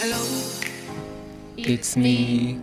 Hello, 0.00 0.24
It's 1.56 1.96
me. 1.96 2.60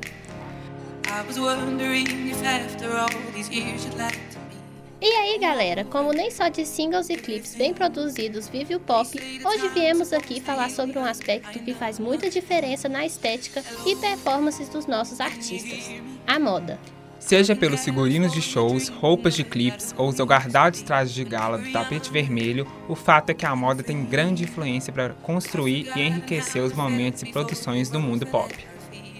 I 1.05 1.21
was 1.27 1.37
wondering 1.37 2.29
if 2.29 2.41
after 2.41 2.95
all 2.95 3.09
these 3.33 3.49
years 3.49 3.83
you'd 3.83 3.97
like 3.97 4.17
to 4.31 4.39
me. 4.39 4.55
E 5.01 5.05
aí 5.05 5.37
galera, 5.37 5.83
como 5.83 6.13
nem 6.13 6.31
só 6.31 6.47
de 6.47 6.65
singles 6.65 7.09
e 7.09 7.17
clipes 7.17 7.53
bem 7.53 7.73
produzidos 7.73 8.47
vive 8.47 8.75
o 8.75 8.79
pop, 8.79 9.09
hoje 9.45 9.67
viemos 9.73 10.13
aqui 10.13 10.39
falar 10.39 10.69
sobre 10.69 10.97
um 10.97 11.03
aspecto 11.03 11.59
que 11.59 11.73
faz 11.73 11.99
muita 11.99 12.29
diferença 12.29 12.87
na 12.87 13.05
estética 13.05 13.61
e 13.85 13.97
performances 13.97 14.69
dos 14.69 14.85
nossos 14.85 15.19
artistas: 15.19 15.91
a 16.25 16.39
moda. 16.39 16.79
Seja 17.25 17.55
pelos 17.55 17.83
figurinos 17.83 18.31
de 18.31 18.39
shows, 18.39 18.87
roupas 18.87 19.33
de 19.33 19.43
clipes 19.43 19.95
ou 19.97 20.09
os 20.09 20.19
aguardados 20.19 20.83
trajes 20.83 21.11
de 21.11 21.23
gala 21.23 21.57
do 21.57 21.71
tapete 21.71 22.11
vermelho, 22.11 22.67
o 22.87 22.93
fato 22.93 23.31
é 23.31 23.33
que 23.33 23.47
a 23.47 23.55
moda 23.55 23.81
tem 23.81 24.05
grande 24.05 24.43
influência 24.43 24.93
para 24.93 25.15
construir 25.23 25.91
e 25.95 26.01
enriquecer 26.03 26.61
os 26.61 26.71
momentos 26.73 27.23
e 27.23 27.31
produções 27.31 27.89
do 27.89 27.99
mundo 27.99 28.27
pop. 28.27 28.53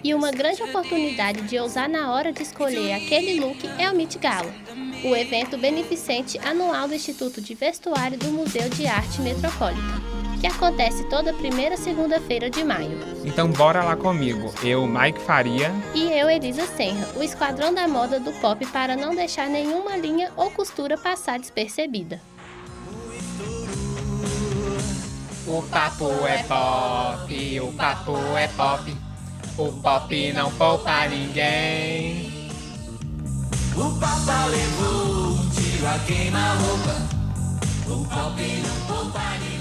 E 0.04 0.14
uma 0.14 0.30
grande 0.30 0.62
oportunidade 0.62 1.42
de 1.48 1.58
ousar 1.58 1.88
na 1.88 2.12
hora 2.12 2.32
de 2.32 2.44
escolher 2.44 2.92
aquele 2.92 3.40
look 3.40 3.68
é 3.76 3.90
o 3.90 3.96
Met 3.96 4.16
Gala, 4.20 4.54
o 5.04 5.16
evento 5.16 5.58
beneficente 5.58 6.38
anual 6.38 6.86
do 6.86 6.94
Instituto 6.94 7.40
de 7.40 7.56
Vestuário 7.56 8.16
do 8.16 8.30
Museu 8.30 8.68
de 8.68 8.86
Arte 8.86 9.20
Metropolitan, 9.20 10.00
que 10.40 10.46
acontece 10.46 11.04
toda 11.04 11.32
primeira 11.32 11.76
segunda-feira 11.76 12.48
de 12.50 12.62
maio. 12.64 12.98
Então 13.24 13.50
bora 13.50 13.82
lá 13.82 13.96
comigo, 13.96 14.52
eu, 14.62 14.86
Mike 14.86 15.20
Faria, 15.20 15.72
E 15.94 16.10
eu, 16.12 16.28
Elisa 16.30 16.66
Senra, 16.66 17.08
o 17.16 17.22
esquadrão 17.22 17.72
da 17.72 17.88
moda 17.88 18.20
do 18.20 18.32
pop 18.34 18.64
para 18.66 18.96
não 18.96 19.14
deixar 19.14 19.48
nenhuma 19.48 19.96
linha 19.96 20.30
ou 20.36 20.50
costura 20.50 20.96
passar 20.96 21.38
despercebida. 21.38 22.20
O 25.46 25.62
papo 25.62 26.10
é 26.26 26.42
pop, 26.42 27.60
o 27.60 27.72
papo 27.72 28.16
é 28.36 28.48
pop, 28.48 28.96
o 29.56 29.72
pop 29.80 30.32
não 30.32 30.50
poupa 30.52 31.06
ninguém. 31.08 32.36
O 33.76 33.90
Papa 34.00 34.46
levou 34.46 35.34
um 35.34 35.50
tiro 35.50 35.86
a 35.86 35.98
queima-roupa. 36.06 36.96
O 37.86 38.04
pop 38.06 38.40
não 38.40 38.86
poupa 38.86 39.20
ninguém. 39.38 39.55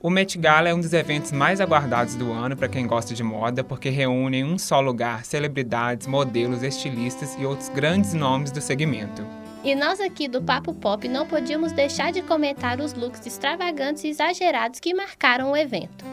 O 0.00 0.10
Met 0.10 0.38
Gala 0.38 0.68
é 0.68 0.74
um 0.74 0.80
dos 0.80 0.92
eventos 0.92 1.32
mais 1.32 1.60
aguardados 1.60 2.14
do 2.14 2.30
ano 2.30 2.56
para 2.56 2.68
quem 2.68 2.86
gosta 2.86 3.14
de 3.14 3.24
moda, 3.24 3.64
porque 3.64 3.88
reúne 3.90 4.38
em 4.38 4.44
um 4.44 4.56
só 4.56 4.80
lugar 4.80 5.24
celebridades, 5.24 6.06
modelos, 6.06 6.62
estilistas 6.62 7.34
e 7.36 7.44
outros 7.44 7.68
grandes 7.68 8.14
nomes 8.14 8.52
do 8.52 8.60
segmento. 8.60 9.26
E 9.64 9.74
nós 9.74 10.00
aqui 10.00 10.28
do 10.28 10.40
Papo 10.40 10.72
Pop 10.72 11.08
não 11.08 11.26
podíamos 11.26 11.72
deixar 11.72 12.12
de 12.12 12.22
comentar 12.22 12.80
os 12.80 12.94
looks 12.94 13.26
extravagantes 13.26 14.04
e 14.04 14.08
exagerados 14.08 14.78
que 14.78 14.94
marcaram 14.94 15.50
o 15.50 15.56
evento. 15.56 16.04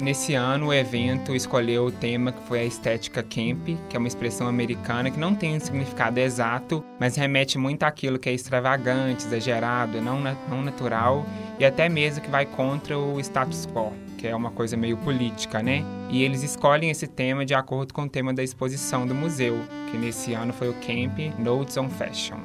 Nesse 0.00 0.34
ano, 0.34 0.66
o 0.66 0.74
evento 0.74 1.34
escolheu 1.34 1.86
o 1.86 1.90
tema 1.90 2.32
que 2.32 2.42
foi 2.42 2.60
a 2.60 2.64
estética 2.64 3.22
camp, 3.22 3.68
que 3.88 3.96
é 3.96 3.98
uma 3.98 4.08
expressão 4.08 4.48
americana 4.48 5.10
que 5.10 5.18
não 5.18 5.34
tem 5.34 5.56
um 5.56 5.60
significado 5.60 6.18
exato, 6.18 6.84
mas 6.98 7.16
remete 7.16 7.56
muito 7.58 7.84
àquilo 7.84 8.18
que 8.18 8.28
é 8.28 8.32
extravagante, 8.32 9.24
exagerado, 9.24 10.00
não, 10.02 10.20
na- 10.20 10.36
não 10.48 10.62
natural 10.62 11.24
e 11.58 11.64
até 11.64 11.88
mesmo 11.88 12.22
que 12.22 12.30
vai 12.30 12.44
contra 12.44 12.98
o 12.98 13.20
status 13.20 13.66
quo, 13.66 13.92
que 14.18 14.26
é 14.26 14.34
uma 14.34 14.50
coisa 14.50 14.76
meio 14.76 14.96
política, 14.98 15.62
né? 15.62 15.84
E 16.10 16.22
eles 16.22 16.42
escolhem 16.42 16.90
esse 16.90 17.06
tema 17.06 17.46
de 17.46 17.54
acordo 17.54 17.94
com 17.94 18.02
o 18.02 18.08
tema 18.08 18.34
da 18.34 18.42
exposição 18.42 19.06
do 19.06 19.14
museu, 19.14 19.58
que 19.90 19.96
nesse 19.96 20.34
ano 20.34 20.52
foi 20.52 20.68
o 20.68 20.74
Camp 20.74 21.18
Notes 21.38 21.76
on 21.76 21.88
Fashion. 21.88 22.38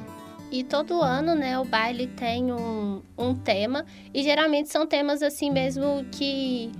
E 0.52 0.64
todo 0.64 1.00
ano, 1.00 1.34
né, 1.36 1.58
o 1.60 1.64
baile 1.64 2.08
tem 2.08 2.52
um, 2.52 3.02
um 3.16 3.34
tema, 3.34 3.84
e 4.12 4.22
geralmente 4.22 4.68
são 4.68 4.84
temas 4.84 5.22
assim 5.22 5.48
mesmo 5.48 6.04
que, 6.10 6.72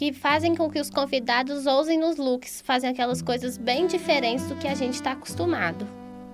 que 0.00 0.14
fazem 0.14 0.54
com 0.56 0.70
que 0.70 0.80
os 0.80 0.88
convidados 0.88 1.66
ousem 1.66 1.98
nos 1.98 2.16
looks, 2.16 2.62
fazem 2.64 2.88
aquelas 2.88 3.20
coisas 3.20 3.58
bem 3.58 3.86
diferentes 3.86 4.46
do 4.46 4.54
que 4.54 4.66
a 4.66 4.74
gente 4.74 4.94
está 4.94 5.12
acostumado. 5.12 5.86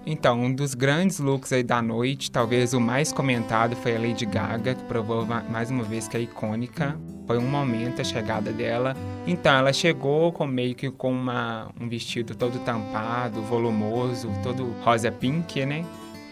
Então, 0.06 0.40
um 0.40 0.54
dos 0.54 0.72
grandes 0.72 1.18
looks 1.18 1.52
aí 1.52 1.64
da 1.64 1.82
noite, 1.82 2.30
talvez 2.30 2.74
o 2.74 2.80
mais 2.80 3.10
comentado, 3.10 3.74
foi 3.74 3.96
a 3.96 3.98
Lady 3.98 4.24
Gaga, 4.24 4.76
que 4.76 4.84
provou 4.84 5.26
ma- 5.26 5.42
mais 5.50 5.68
uma 5.68 5.82
vez 5.82 6.06
que 6.06 6.16
é 6.16 6.20
icônica. 6.20 6.96
Foi 7.26 7.38
um 7.38 7.50
momento 7.50 8.00
a 8.00 8.04
chegada 8.04 8.52
dela. 8.52 8.94
Então, 9.26 9.52
ela 9.52 9.72
chegou 9.72 10.30
com 10.30 10.46
meio 10.46 10.76
que 10.76 10.88
com 10.88 11.10
uma, 11.10 11.68
um 11.80 11.88
vestido 11.88 12.36
todo 12.36 12.60
tampado, 12.60 13.42
volumoso, 13.42 14.30
todo 14.44 14.76
rosa 14.84 15.10
pink, 15.10 15.66
né? 15.66 15.84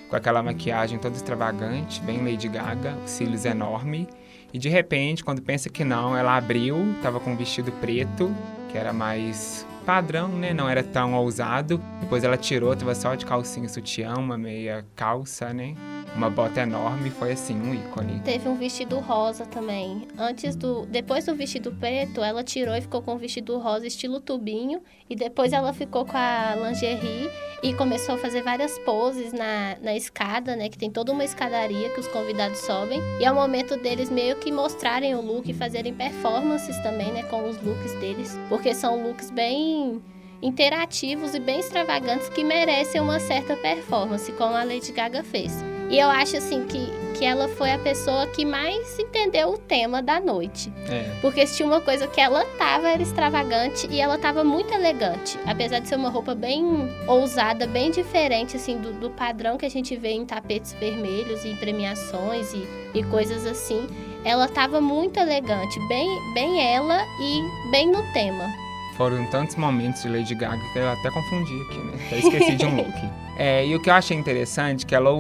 Com 0.09 0.15
aquela 0.15 0.41
maquiagem 0.41 1.01
toda 1.01 1.17
extravagante, 1.17 2.01
bem 2.03 2.25
Lady 2.25 2.47
Gaga, 2.47 2.97
os 3.05 3.11
cílios 3.11 3.45
enormes. 3.45 4.07
E 4.55 4.59
de 4.59 4.69
repente, 4.69 5.25
quando 5.25 5.43
pensa 5.43 5.69
que 5.69 5.83
não, 5.83 6.17
ela 6.17 6.37
abriu, 6.37 6.77
tava 7.03 7.19
com 7.19 7.33
um 7.33 7.37
vestido 7.37 7.73
preto, 7.73 8.33
que 8.71 8.79
era 8.79 8.93
mais 8.93 9.67
padrão, 9.85 10.29
né? 10.29 10.55
Não 10.55 10.69
era 10.69 10.81
tão 10.81 11.13
ousado. 11.15 11.83
Depois 12.01 12.23
ela 12.23 12.37
tirou, 12.37 12.75
tava 12.77 12.95
só 12.95 13.17
de 13.17 13.27
calcinha 13.27 13.69
sutiã, 13.69 14.15
uma 14.15 14.39
meia 14.39 14.87
calça, 14.95 15.53
né? 15.53 15.75
Uma 16.17 16.31
bota 16.31 16.61
enorme, 16.61 17.11
foi 17.11 17.33
assim, 17.33 17.61
um 17.61 17.75
ícone. 17.75 18.21
Teve 18.21 18.49
um 18.49 18.55
vestido 18.55 19.01
rosa 19.01 19.45
também. 19.45 20.07
Antes 20.17 20.55
do, 20.55 20.87
depois 20.87 21.27
do 21.27 21.35
vestido 21.35 21.73
preto, 21.73 22.23
ela 22.23 22.45
tirou 22.45 22.75
e 22.77 22.81
ficou 22.81 23.03
com 23.03 23.15
o 23.15 23.19
vestido 23.19 23.59
rosa 23.59 23.87
estilo 23.87 24.21
tubinho, 24.21 24.81
e 25.11 25.17
depois 25.17 25.53
ela 25.53 25.73
ficou 25.73 26.05
com 26.05 26.17
a 26.17 26.55
lingerie 26.55 27.29
e 27.65 27.75
começou 27.75 28.15
a 28.15 28.19
fazer 28.19 28.43
várias 28.43 28.79
poses 28.81 29.33
na, 29.33 29.77
na 29.83 29.97
escada, 29.97 30.55
né, 30.55 30.69
que 30.69 30.79
tem 30.79 30.91
toda 30.91 31.11
uma 31.11 31.25
escadaria 31.25 31.91
que 31.91 31.99
os 31.99 32.07
convidados 32.07 32.59
sobem. 32.59 33.01
E 33.21 33.25
é 33.25 33.33
o 33.33 33.35
momento 33.35 33.77
deles 33.77 34.09
meio 34.09 34.37
que 34.37 34.53
mostrarem 34.53 35.17
o 35.17 35.21
look 35.21 35.51
e 35.51 35.55
fazerem 35.55 35.93
performances 35.93 36.79
também, 36.79 37.11
né, 37.11 37.25
com 37.25 37.49
os 37.49 37.61
looks 37.61 37.93
deles, 37.95 38.39
porque 38.49 38.73
são 38.73 39.03
looks 39.03 39.31
bem 39.31 40.01
interativos 40.41 41.35
e 41.35 41.41
bem 41.41 41.59
extravagantes 41.59 42.29
que 42.29 42.45
merecem 42.45 43.01
uma 43.01 43.19
certa 43.19 43.57
performance, 43.57 44.31
como 44.33 44.55
a 44.55 44.63
Lady 44.63 44.93
Gaga 44.93 45.25
fez. 45.25 45.74
E 45.91 45.99
eu 45.99 46.09
acho 46.09 46.37
assim 46.37 46.65
que, 46.65 46.89
que 47.19 47.25
ela 47.25 47.49
foi 47.49 47.71
a 47.71 47.79
pessoa 47.79 48.27
que 48.29 48.45
mais 48.45 48.99
entendeu 48.99 49.51
o 49.51 49.59
tema 49.59 50.03
da 50.03 50.19
noite. 50.19 50.73
É. 50.89 51.15
Porque 51.21 51.47
se 51.47 51.57
tinha 51.57 51.69
uma 51.69 51.81
coisa 51.81 52.07
que 52.07 52.21
ela 52.21 52.45
tava 52.59 52.89
era 52.89 53.03
extravagante 53.03 53.87
e 53.91 54.01
ela 54.01 54.19
tava 54.19 54.43
muito 54.43 54.73
elegante. 54.73 55.39
Apesar 55.47 55.81
de 55.81 55.89
ser 55.89 55.97
uma 55.97 56.09
roupa 56.09 56.35
bem 56.35 56.65
ousada, 57.07 57.67
bem 57.67 57.91
diferente 57.91 58.57
assim 58.57 58.79
do, 58.79 58.93
do 58.93 59.11
padrão 59.11 59.57
que 59.57 59.67
a 59.67 59.71
gente 59.71 59.95
vê 59.97 60.13
em 60.13 60.25
tapetes 60.25 60.73
vermelhos 60.73 61.45
e 61.45 61.49
em 61.49 61.57
premiações 61.57 62.53
e, 62.53 62.67
e 62.95 63.03
coisas 63.05 63.47
assim. 63.47 63.87
Ela 64.25 64.49
tava 64.49 64.81
muito 64.81 65.19
elegante, 65.19 65.79
bem, 65.87 66.09
bem 66.33 66.75
ela 66.75 67.05
e 67.21 67.71
bem 67.71 67.91
no 67.91 68.03
tema. 68.15 68.49
Foram 68.97 69.27
tantos 69.27 69.57
momentos 69.57 70.03
de 70.03 70.09
Lady 70.09 70.35
Gaga 70.35 70.63
que 70.73 70.79
eu 70.79 70.89
até 70.89 71.11
confundi 71.11 71.61
aqui, 71.63 71.79
né? 71.79 71.93
Até 72.07 72.19
esqueci 72.19 72.57
de 72.57 72.67
um 72.67 72.77
look. 72.77 72.93
É, 73.37 73.67
e 73.67 73.75
o 73.75 73.83
que 73.83 73.91
eu 73.91 73.95
achei 73.95 74.17
interessante 74.17 74.85
é 74.85 74.89
que 74.89 74.95
ela 74.95 75.11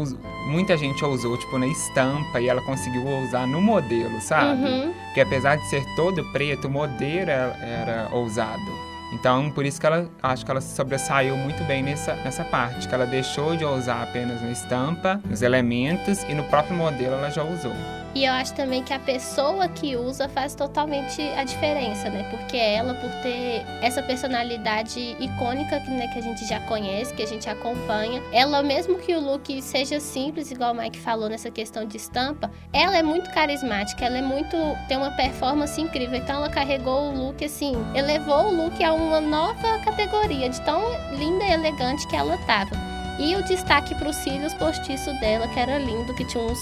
muita 0.46 0.76
gente 0.76 1.04
ousou, 1.04 1.36
tipo, 1.36 1.58
na 1.58 1.66
estampa 1.66 2.40
e 2.40 2.48
ela 2.48 2.60
conseguiu 2.62 3.06
usar 3.24 3.46
no 3.46 3.60
modelo, 3.60 4.20
sabe? 4.20 4.62
Uhum. 4.62 4.92
Porque 5.06 5.20
apesar 5.20 5.56
de 5.56 5.66
ser 5.68 5.84
todo 5.96 6.24
preto, 6.32 6.68
o 6.68 6.70
modelo 6.70 7.30
era, 7.30 7.56
era 7.60 8.08
ousado. 8.12 8.84
Então, 9.12 9.50
por 9.50 9.64
isso 9.64 9.80
que 9.80 9.86
ela 9.86 10.08
acho 10.22 10.44
que 10.44 10.50
ela 10.50 10.60
sobressaiu 10.60 11.36
muito 11.36 11.62
bem 11.64 11.82
nessa, 11.82 12.14
nessa 12.16 12.44
parte, 12.44 12.88
que 12.88 12.94
ela 12.94 13.06
deixou 13.06 13.56
de 13.56 13.64
usar 13.64 14.02
apenas 14.02 14.42
na 14.42 14.50
estampa, 14.50 15.20
nos 15.24 15.40
elementos, 15.40 16.24
e 16.24 16.34
no 16.34 16.42
próprio 16.44 16.76
modelo 16.76 17.14
ela 17.14 17.30
já 17.30 17.44
usou. 17.44 18.03
E 18.14 18.24
eu 18.24 18.32
acho 18.32 18.54
também 18.54 18.84
que 18.84 18.92
a 18.92 18.98
pessoa 18.98 19.66
que 19.66 19.96
usa 19.96 20.28
faz 20.28 20.54
totalmente 20.54 21.20
a 21.36 21.42
diferença, 21.42 22.08
né? 22.08 22.22
Porque 22.30 22.56
ela, 22.56 22.94
por 22.94 23.10
ter 23.22 23.66
essa 23.82 24.00
personalidade 24.02 25.16
icônica 25.18 25.80
que, 25.80 25.90
né, 25.90 26.06
que 26.12 26.20
a 26.20 26.22
gente 26.22 26.46
já 26.46 26.60
conhece, 26.60 27.12
que 27.12 27.24
a 27.24 27.26
gente 27.26 27.50
acompanha, 27.50 28.22
ela, 28.32 28.62
mesmo 28.62 28.98
que 28.98 29.12
o 29.16 29.20
look 29.20 29.60
seja 29.60 29.98
simples, 29.98 30.52
igual 30.52 30.72
o 30.72 30.76
Mike 30.76 31.00
falou 31.00 31.28
nessa 31.28 31.50
questão 31.50 31.84
de 31.84 31.96
estampa, 31.96 32.52
ela 32.72 32.96
é 32.96 33.02
muito 33.02 33.28
carismática, 33.32 34.04
ela 34.04 34.18
é 34.18 34.22
muito. 34.22 34.56
tem 34.86 34.96
uma 34.96 35.10
performance 35.10 35.80
incrível. 35.80 36.16
Então 36.16 36.36
ela 36.36 36.48
carregou 36.48 37.10
o 37.10 37.16
look 37.16 37.44
assim, 37.44 37.74
elevou 37.96 38.46
o 38.46 38.64
look 38.64 38.82
a 38.84 38.92
uma 38.92 39.20
nova 39.20 39.80
categoria, 39.84 40.48
de 40.48 40.60
tão 40.60 40.80
linda 41.18 41.44
e 41.44 41.52
elegante 41.52 42.06
que 42.06 42.14
ela 42.14 42.38
tava. 42.46 42.76
E 43.18 43.34
o 43.34 43.42
destaque 43.44 43.94
para 43.96 44.08
os 44.08 44.16
cílios 44.16 44.54
postiços 44.54 45.18
dela, 45.20 45.48
que 45.48 45.58
era 45.58 45.78
lindo, 45.78 46.14
que 46.14 46.24
tinha 46.24 46.42
uns 46.42 46.58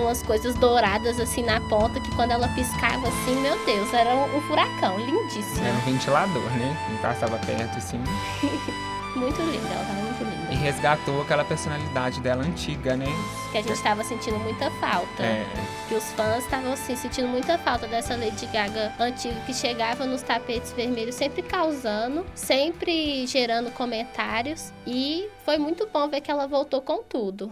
umas 0.00 0.22
coisas 0.22 0.54
douradas 0.56 1.18
assim 1.20 1.42
na 1.42 1.60
ponta 1.60 2.00
que 2.00 2.14
quando 2.14 2.32
ela 2.32 2.48
piscava 2.48 3.08
assim, 3.08 3.40
meu 3.40 3.64
Deus, 3.64 3.92
era 3.92 4.14
um, 4.14 4.36
um 4.36 4.40
furacão, 4.42 4.98
lindíssimo. 4.98 5.64
Era 5.64 5.76
um 5.76 5.80
ventilador, 5.80 6.50
né? 6.52 6.76
Quem 6.86 6.96
passava 6.98 7.38
perto, 7.38 7.78
assim. 7.78 8.02
Muito 9.16 9.40
linda, 9.40 9.66
ela 9.66 9.84
tava 9.86 10.02
muito 10.02 10.24
linda. 10.24 10.52
E 10.52 10.56
resgatou 10.56 11.22
aquela 11.22 11.42
personalidade 11.42 12.20
dela 12.20 12.44
antiga, 12.44 12.94
né? 12.94 13.06
Que 13.50 13.58
a 13.58 13.62
gente 13.62 13.82
tava 13.82 14.04
sentindo 14.04 14.38
muita 14.38 14.70
falta. 14.72 15.22
É. 15.22 15.46
Que 15.88 15.94
os 15.94 16.04
fãs 16.12 16.44
estavam 16.44 16.74
assim, 16.74 16.94
sentindo 16.94 17.26
muita 17.26 17.56
falta 17.56 17.86
dessa 17.86 18.14
Lady 18.14 18.44
Gaga 18.46 18.92
antiga 19.00 19.40
que 19.46 19.54
chegava 19.54 20.04
nos 20.04 20.20
tapetes 20.20 20.72
vermelhos 20.72 21.14
sempre 21.14 21.40
causando, 21.40 22.26
sempre 22.34 23.26
gerando 23.26 23.70
comentários. 23.70 24.70
E 24.86 25.30
foi 25.46 25.56
muito 25.56 25.88
bom 25.90 26.06
ver 26.08 26.20
que 26.20 26.30
ela 26.30 26.46
voltou 26.46 26.82
com 26.82 27.02
tudo. 27.02 27.50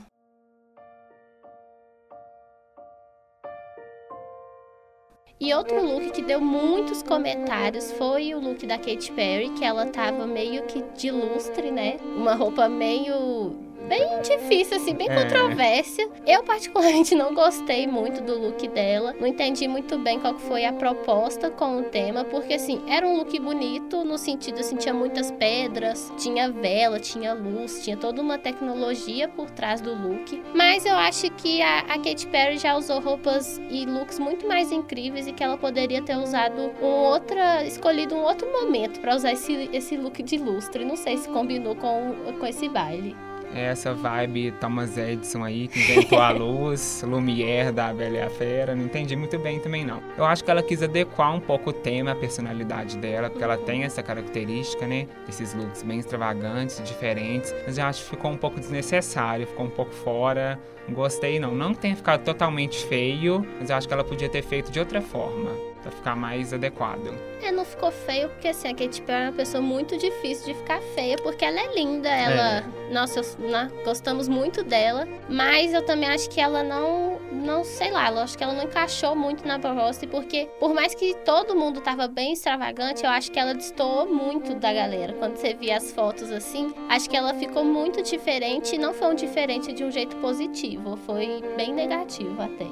E 5.40 5.52
outro 5.52 5.84
look 5.84 6.12
que 6.12 6.22
deu 6.22 6.40
muitos 6.40 7.02
comentários 7.02 7.90
foi 7.92 8.32
o 8.34 8.40
look 8.40 8.64
da 8.66 8.78
Katy 8.78 9.10
Perry, 9.12 9.50
que 9.50 9.64
ela 9.64 9.86
tava 9.86 10.26
meio 10.26 10.62
que 10.66 10.82
de 10.96 11.10
lustre, 11.10 11.70
né? 11.72 11.96
Uma 12.16 12.34
roupa 12.34 12.68
meio 12.68 13.52
bem 13.88 14.20
difícil, 14.22 14.76
assim, 14.76 14.94
bem 14.94 15.08
É. 15.10 15.22
controvérsia. 15.22 16.08
Eu, 16.26 16.42
particularmente, 16.42 17.14
não 17.14 17.34
gostei 17.34 17.86
muito 17.86 18.22
do 18.22 18.38
look 18.38 18.66
dela. 18.68 19.14
Não 19.20 19.26
entendi 19.26 19.68
muito 19.68 19.98
bem 19.98 20.18
qual 20.20 20.38
foi 20.38 20.64
a 20.64 20.72
proposta 20.72 21.50
com 21.50 21.78
o 21.78 21.82
tema, 21.84 22.24
porque, 22.24 22.54
assim, 22.54 22.82
era 22.88 23.06
um 23.06 23.16
look 23.16 23.38
bonito 23.38 24.04
no 24.04 24.16
sentido, 24.18 24.60
assim, 24.60 24.76
tinha 24.76 24.94
muitas 24.94 25.30
pedras, 25.30 26.12
tinha 26.16 26.50
vela, 26.50 26.98
tinha 26.98 27.32
luz, 27.34 27.82
tinha 27.84 27.96
toda 27.96 28.20
uma 28.20 28.38
tecnologia 28.38 29.28
por 29.28 29.50
trás 29.50 29.80
do 29.80 29.94
look. 29.94 30.42
Mas 30.54 30.84
eu 30.86 30.94
acho 30.94 31.30
que 31.32 31.60
a, 31.62 31.80
a 31.80 31.98
Katy 31.98 32.26
Perry 32.28 32.58
já 32.58 32.76
usou 32.76 33.00
roupas 33.00 33.60
e 33.70 33.84
looks 33.84 34.18
muito 34.18 34.46
mais 34.46 34.72
incríveis 34.72 35.26
e 35.26 35.32
que 35.32 35.42
ela 35.42 35.56
poderia 35.56 36.02
ter 36.02 36.16
usado 36.16 36.72
um 36.82 36.84
outra, 36.86 37.64
escolhido 37.64 38.14
um 38.14 38.22
outro 38.22 38.50
momento 38.50 39.00
para 39.00 39.14
usar 39.14 39.32
esse, 39.32 39.68
esse 39.72 39.96
look 39.96 40.22
de 40.22 40.38
lustre. 40.38 40.84
Não 40.84 40.96
sei 40.96 41.16
se 41.16 41.28
combinou 41.28 41.74
com, 41.76 42.14
com 42.38 42.46
esse 42.46 42.68
baile. 42.68 43.14
É 43.54 43.66
essa 43.66 43.94
vibe 43.94 44.52
Thomas 44.60 44.98
Edison 44.98 45.44
aí, 45.44 45.68
que 45.68 45.78
inventou 45.78 46.20
a 46.20 46.30
luz, 46.34 47.04
Lumière 47.06 47.70
da 47.70 47.92
Bela 47.92 48.16
e 48.16 48.20
a 48.20 48.28
Fera, 48.28 48.74
não 48.74 48.84
entendi 48.84 49.14
muito 49.14 49.38
bem 49.38 49.60
também 49.60 49.84
não. 49.84 50.02
Eu 50.18 50.24
acho 50.24 50.42
que 50.42 50.50
ela 50.50 50.62
quis 50.62 50.82
adequar 50.82 51.32
um 51.32 51.40
pouco 51.40 51.70
o 51.70 51.72
tema, 51.72 52.12
a 52.12 52.16
personalidade 52.16 52.98
dela, 52.98 53.30
porque 53.30 53.44
ela 53.44 53.56
tem 53.56 53.84
essa 53.84 54.02
característica, 54.02 54.86
né, 54.86 55.06
desses 55.26 55.54
looks 55.54 55.82
bem 55.82 56.00
extravagantes, 56.00 56.82
diferentes, 56.82 57.54
mas 57.64 57.78
eu 57.78 57.84
acho 57.84 58.02
que 58.02 58.10
ficou 58.10 58.32
um 58.32 58.36
pouco 58.36 58.58
desnecessário, 58.58 59.46
ficou 59.46 59.66
um 59.66 59.70
pouco 59.70 59.92
fora, 59.92 60.58
gostei 60.88 61.38
não. 61.38 61.54
Não 61.54 61.72
que 61.72 61.80
tenha 61.80 61.96
ficado 61.96 62.24
totalmente 62.24 62.84
feio, 62.86 63.46
mas 63.60 63.70
eu 63.70 63.76
acho 63.76 63.86
que 63.86 63.94
ela 63.94 64.04
podia 64.04 64.28
ter 64.28 64.42
feito 64.42 64.70
de 64.72 64.80
outra 64.80 65.00
forma, 65.00 65.50
pra 65.84 65.92
ficar 65.92 66.16
mais 66.16 66.52
adequado. 66.52 67.14
É, 67.42 67.52
não 67.52 67.64
ficou 67.64 67.90
feio, 67.92 68.28
porque 68.30 68.48
assim, 68.48 68.68
a 68.68 68.74
Katy 68.74 69.02
Perry 69.02 69.24
é 69.24 69.26
uma 69.28 69.32
pessoa 69.32 69.62
muito 69.62 69.96
difícil 69.98 70.46
de 70.46 70.54
ficar 70.54 70.80
feia, 70.94 71.16
porque 71.18 71.44
ela 71.44 71.60
é 71.60 71.74
linda, 71.74 72.08
ela. 72.08 72.64
Nossa, 72.90 73.20
eu- 73.20 73.48
né, 73.50 73.70
gostamos 73.84 74.26
muito 74.28 74.62
dela. 74.64 75.06
Mas 75.28 75.74
eu 75.74 75.84
também 75.84 76.08
acho 76.08 76.28
que 76.30 76.40
ela 76.40 76.62
não. 76.62 77.14
Não 77.32 77.62
sei 77.62 77.90
lá, 77.90 78.10
eu 78.10 78.18
acho 78.20 78.38
que 78.38 78.42
ela 78.44 78.54
não 78.54 78.64
encaixou 78.64 79.14
muito 79.14 79.46
na 79.46 79.58
proposta, 79.58 80.06
porque 80.06 80.48
por 80.58 80.72
mais 80.72 80.94
que 80.94 81.14
todo 81.26 81.54
mundo 81.54 81.80
tava 81.82 82.08
bem 82.08 82.32
extravagante, 82.32 83.04
eu 83.04 83.10
acho 83.10 83.30
que 83.30 83.38
ela 83.38 83.52
destoou 83.52 84.06
muito 84.06 84.54
da 84.54 84.72
galera. 84.72 85.12
Quando 85.12 85.36
você 85.36 85.52
via 85.52 85.76
as 85.76 85.92
fotos 85.92 86.30
assim, 86.30 86.72
acho 86.88 87.10
que 87.10 87.16
ela 87.16 87.34
ficou 87.34 87.62
muito 87.62 88.02
diferente 88.02 88.76
e 88.76 88.78
não 88.78 88.94
foi 88.94 89.08
um 89.08 89.14
diferente 89.14 89.72
de 89.74 89.84
um 89.84 89.90
jeito 89.90 90.16
positivo, 90.16 90.96
foi 91.04 91.42
bem 91.56 91.74
negativo 91.74 92.40
até. 92.40 92.66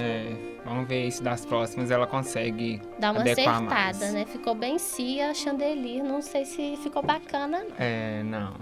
É, 0.00 0.32
vamos 0.66 0.86
ver 0.88 1.10
se 1.10 1.22
das 1.22 1.44
próximas 1.46 1.90
ela 1.90 2.06
consegue 2.06 2.82
Dá 2.98 3.12
uma 3.12 3.22
acertada, 3.22 3.62
mais. 3.62 4.12
né? 4.12 4.26
Ficou 4.26 4.54
bem 4.54 4.78
cia, 4.78 5.32
chandelier, 5.32 6.04
não 6.04 6.20
sei 6.20 6.44
se 6.44 6.76
ficou 6.82 7.02
bacana, 7.02 7.60
não. 7.64 7.76
É, 7.78 8.22
não. 8.22 8.54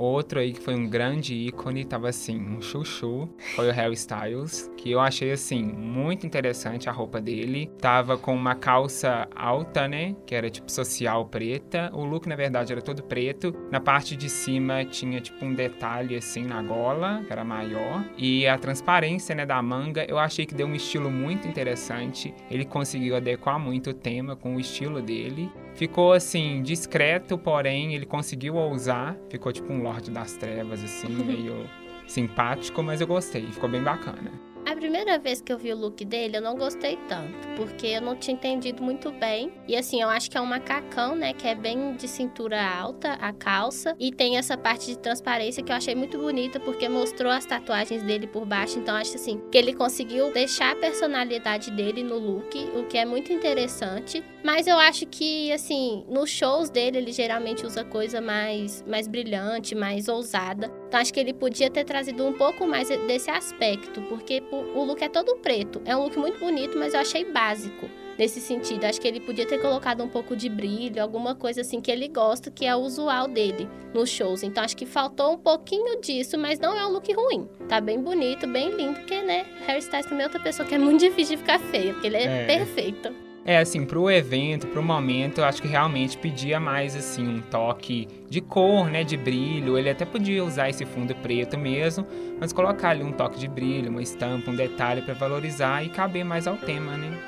Outro 0.00 0.40
aí 0.40 0.54
que 0.54 0.62
foi 0.62 0.74
um 0.74 0.88
grande 0.88 1.34
ícone, 1.34 1.84
tava 1.84 2.08
assim, 2.08 2.40
um 2.40 2.62
chuchu, 2.62 3.28
foi 3.54 3.68
o 3.68 3.72
Harry 3.72 3.92
Styles, 3.92 4.72
que 4.74 4.90
eu 4.90 4.98
achei 4.98 5.30
assim, 5.30 5.62
muito 5.62 6.26
interessante 6.26 6.88
a 6.88 6.92
roupa 6.92 7.20
dele. 7.20 7.70
Tava 7.78 8.16
com 8.16 8.34
uma 8.34 8.54
calça 8.54 9.28
alta, 9.36 9.86
né, 9.86 10.16
que 10.24 10.34
era 10.34 10.48
tipo 10.48 10.72
social 10.72 11.26
preta. 11.26 11.90
O 11.92 12.02
look, 12.02 12.26
na 12.26 12.34
verdade, 12.34 12.72
era 12.72 12.80
todo 12.80 13.02
preto. 13.02 13.54
Na 13.70 13.78
parte 13.78 14.16
de 14.16 14.30
cima 14.30 14.86
tinha 14.86 15.20
tipo 15.20 15.44
um 15.44 15.52
detalhe 15.52 16.16
assim 16.16 16.44
na 16.44 16.62
gola, 16.62 17.22
que 17.26 17.30
era 17.30 17.44
maior. 17.44 18.02
E 18.16 18.46
a 18.46 18.56
transparência, 18.56 19.34
né, 19.34 19.44
da 19.44 19.60
manga, 19.60 20.06
eu 20.08 20.18
achei 20.18 20.46
que 20.46 20.54
deu 20.54 20.66
um 20.66 20.74
estilo 20.74 21.10
muito 21.10 21.46
interessante. 21.46 22.32
Ele 22.50 22.64
conseguiu 22.64 23.16
adequar 23.16 23.58
muito 23.58 23.90
o 23.90 23.94
tema 23.94 24.34
com 24.34 24.56
o 24.56 24.60
estilo 24.60 25.02
dele. 25.02 25.50
Ficou 25.74 26.12
assim, 26.12 26.62
discreto, 26.62 27.38
porém 27.38 27.94
ele 27.94 28.06
conseguiu 28.06 28.56
ousar. 28.56 29.16
Ficou 29.28 29.52
tipo 29.52 29.72
um 29.72 29.82
Lorde 29.82 30.10
das 30.10 30.34
Trevas, 30.34 30.82
assim, 30.82 31.08
meio 31.24 31.68
simpático, 32.06 32.82
mas 32.82 33.00
eu 33.00 33.06
gostei, 33.06 33.46
ficou 33.46 33.68
bem 33.68 33.82
bacana. 33.82 34.49
A 34.66 34.76
primeira 34.76 35.18
vez 35.18 35.40
que 35.40 35.52
eu 35.52 35.58
vi 35.58 35.72
o 35.72 35.76
look 35.76 36.04
dele, 36.04 36.36
eu 36.36 36.42
não 36.42 36.56
gostei 36.56 36.96
tanto, 37.08 37.48
porque 37.56 37.88
eu 37.88 38.00
não 38.00 38.14
tinha 38.14 38.34
entendido 38.34 38.82
muito 38.82 39.10
bem. 39.10 39.52
E 39.66 39.76
assim, 39.76 40.00
eu 40.00 40.08
acho 40.08 40.30
que 40.30 40.38
é 40.38 40.40
um 40.40 40.46
macacão, 40.46 41.16
né, 41.16 41.32
que 41.32 41.46
é 41.46 41.54
bem 41.54 41.96
de 41.96 42.06
cintura 42.06 42.62
alta, 42.62 43.14
a 43.14 43.32
calça, 43.32 43.96
e 43.98 44.12
tem 44.12 44.36
essa 44.36 44.56
parte 44.56 44.86
de 44.86 44.98
transparência 44.98 45.62
que 45.62 45.72
eu 45.72 45.76
achei 45.76 45.94
muito 45.94 46.18
bonita, 46.18 46.60
porque 46.60 46.88
mostrou 46.88 47.32
as 47.32 47.44
tatuagens 47.44 48.02
dele 48.02 48.26
por 48.26 48.46
baixo. 48.46 48.78
Então, 48.78 48.94
acho 48.94 49.16
assim, 49.16 49.40
que 49.50 49.58
ele 49.58 49.74
conseguiu 49.74 50.32
deixar 50.32 50.72
a 50.72 50.76
personalidade 50.76 51.70
dele 51.70 52.02
no 52.02 52.18
look, 52.18 52.56
o 52.74 52.84
que 52.84 52.96
é 52.96 53.04
muito 53.04 53.32
interessante. 53.32 54.22
Mas 54.44 54.66
eu 54.66 54.78
acho 54.78 55.06
que, 55.06 55.52
assim, 55.52 56.04
nos 56.08 56.30
shows 56.30 56.70
dele, 56.70 56.98
ele 56.98 57.12
geralmente 57.12 57.66
usa 57.66 57.84
coisa 57.84 58.20
mais, 58.20 58.84
mais 58.86 59.08
brilhante, 59.08 59.74
mais 59.74 60.08
ousada. 60.08 60.79
Então 60.90 60.98
acho 60.98 61.14
que 61.14 61.20
ele 61.20 61.32
podia 61.32 61.70
ter 61.70 61.84
trazido 61.84 62.26
um 62.26 62.32
pouco 62.32 62.66
mais 62.66 62.88
desse 62.88 63.30
aspecto, 63.30 64.02
porque 64.08 64.40
po- 64.40 64.56
o 64.74 64.82
look 64.82 65.00
é 65.00 65.08
todo 65.08 65.36
preto. 65.36 65.80
É 65.84 65.96
um 65.96 66.02
look 66.02 66.18
muito 66.18 66.40
bonito, 66.40 66.76
mas 66.76 66.94
eu 66.94 66.98
achei 67.00 67.24
básico 67.24 67.88
nesse 68.18 68.40
sentido. 68.40 68.82
Acho 68.84 69.00
que 69.00 69.06
ele 69.06 69.20
podia 69.20 69.46
ter 69.46 69.58
colocado 69.62 70.02
um 70.02 70.08
pouco 70.08 70.34
de 70.34 70.48
brilho, 70.48 71.00
alguma 71.00 71.36
coisa 71.36 71.60
assim 71.60 71.80
que 71.80 71.92
ele 71.92 72.08
gosta, 72.08 72.50
que 72.50 72.66
é 72.66 72.74
o 72.74 72.80
usual 72.80 73.28
dele 73.28 73.68
nos 73.94 74.10
shows. 74.10 74.42
Então 74.42 74.64
acho 74.64 74.76
que 74.76 74.84
faltou 74.84 75.34
um 75.34 75.38
pouquinho 75.38 76.00
disso, 76.00 76.36
mas 76.36 76.58
não 76.58 76.76
é 76.76 76.84
um 76.84 76.90
look 76.90 77.08
ruim. 77.12 77.48
Tá 77.68 77.80
bem 77.80 78.00
bonito, 78.00 78.48
bem 78.48 78.70
lindo, 78.70 78.94
porque, 78.98 79.22
né, 79.22 79.46
Harry 79.68 79.78
Styles 79.78 80.06
também 80.06 80.22
é 80.22 80.26
outra 80.26 80.40
pessoa 80.42 80.66
que 80.68 80.74
é 80.74 80.78
muito 80.78 80.98
difícil 80.98 81.36
de 81.36 81.42
ficar 81.42 81.60
feia, 81.60 81.92
porque 81.92 82.08
ele 82.08 82.16
é, 82.16 82.24
É. 82.24 82.46
perfeito. 82.46 83.14
É, 83.44 83.58
assim, 83.58 83.86
pro 83.86 84.10
evento, 84.10 84.66
pro 84.66 84.82
momento, 84.82 85.38
eu 85.38 85.44
acho 85.44 85.62
que 85.62 85.68
realmente 85.68 86.18
pedia 86.18 86.60
mais, 86.60 86.94
assim, 86.94 87.26
um 87.26 87.40
toque 87.40 88.06
de 88.28 88.40
cor, 88.40 88.90
né, 88.90 89.02
de 89.02 89.16
brilho. 89.16 89.78
Ele 89.78 89.88
até 89.88 90.04
podia 90.04 90.44
usar 90.44 90.68
esse 90.68 90.84
fundo 90.84 91.14
preto 91.16 91.56
mesmo, 91.58 92.06
mas 92.38 92.52
colocar 92.52 92.90
ali 92.90 93.02
um 93.02 93.12
toque 93.12 93.38
de 93.38 93.48
brilho, 93.48 93.90
uma 93.90 94.02
estampa, 94.02 94.50
um 94.50 94.54
detalhe 94.54 95.02
pra 95.02 95.14
valorizar 95.14 95.84
e 95.84 95.88
caber 95.88 96.24
mais 96.24 96.46
ao 96.46 96.56
tema, 96.56 96.96
né? 96.96 97.18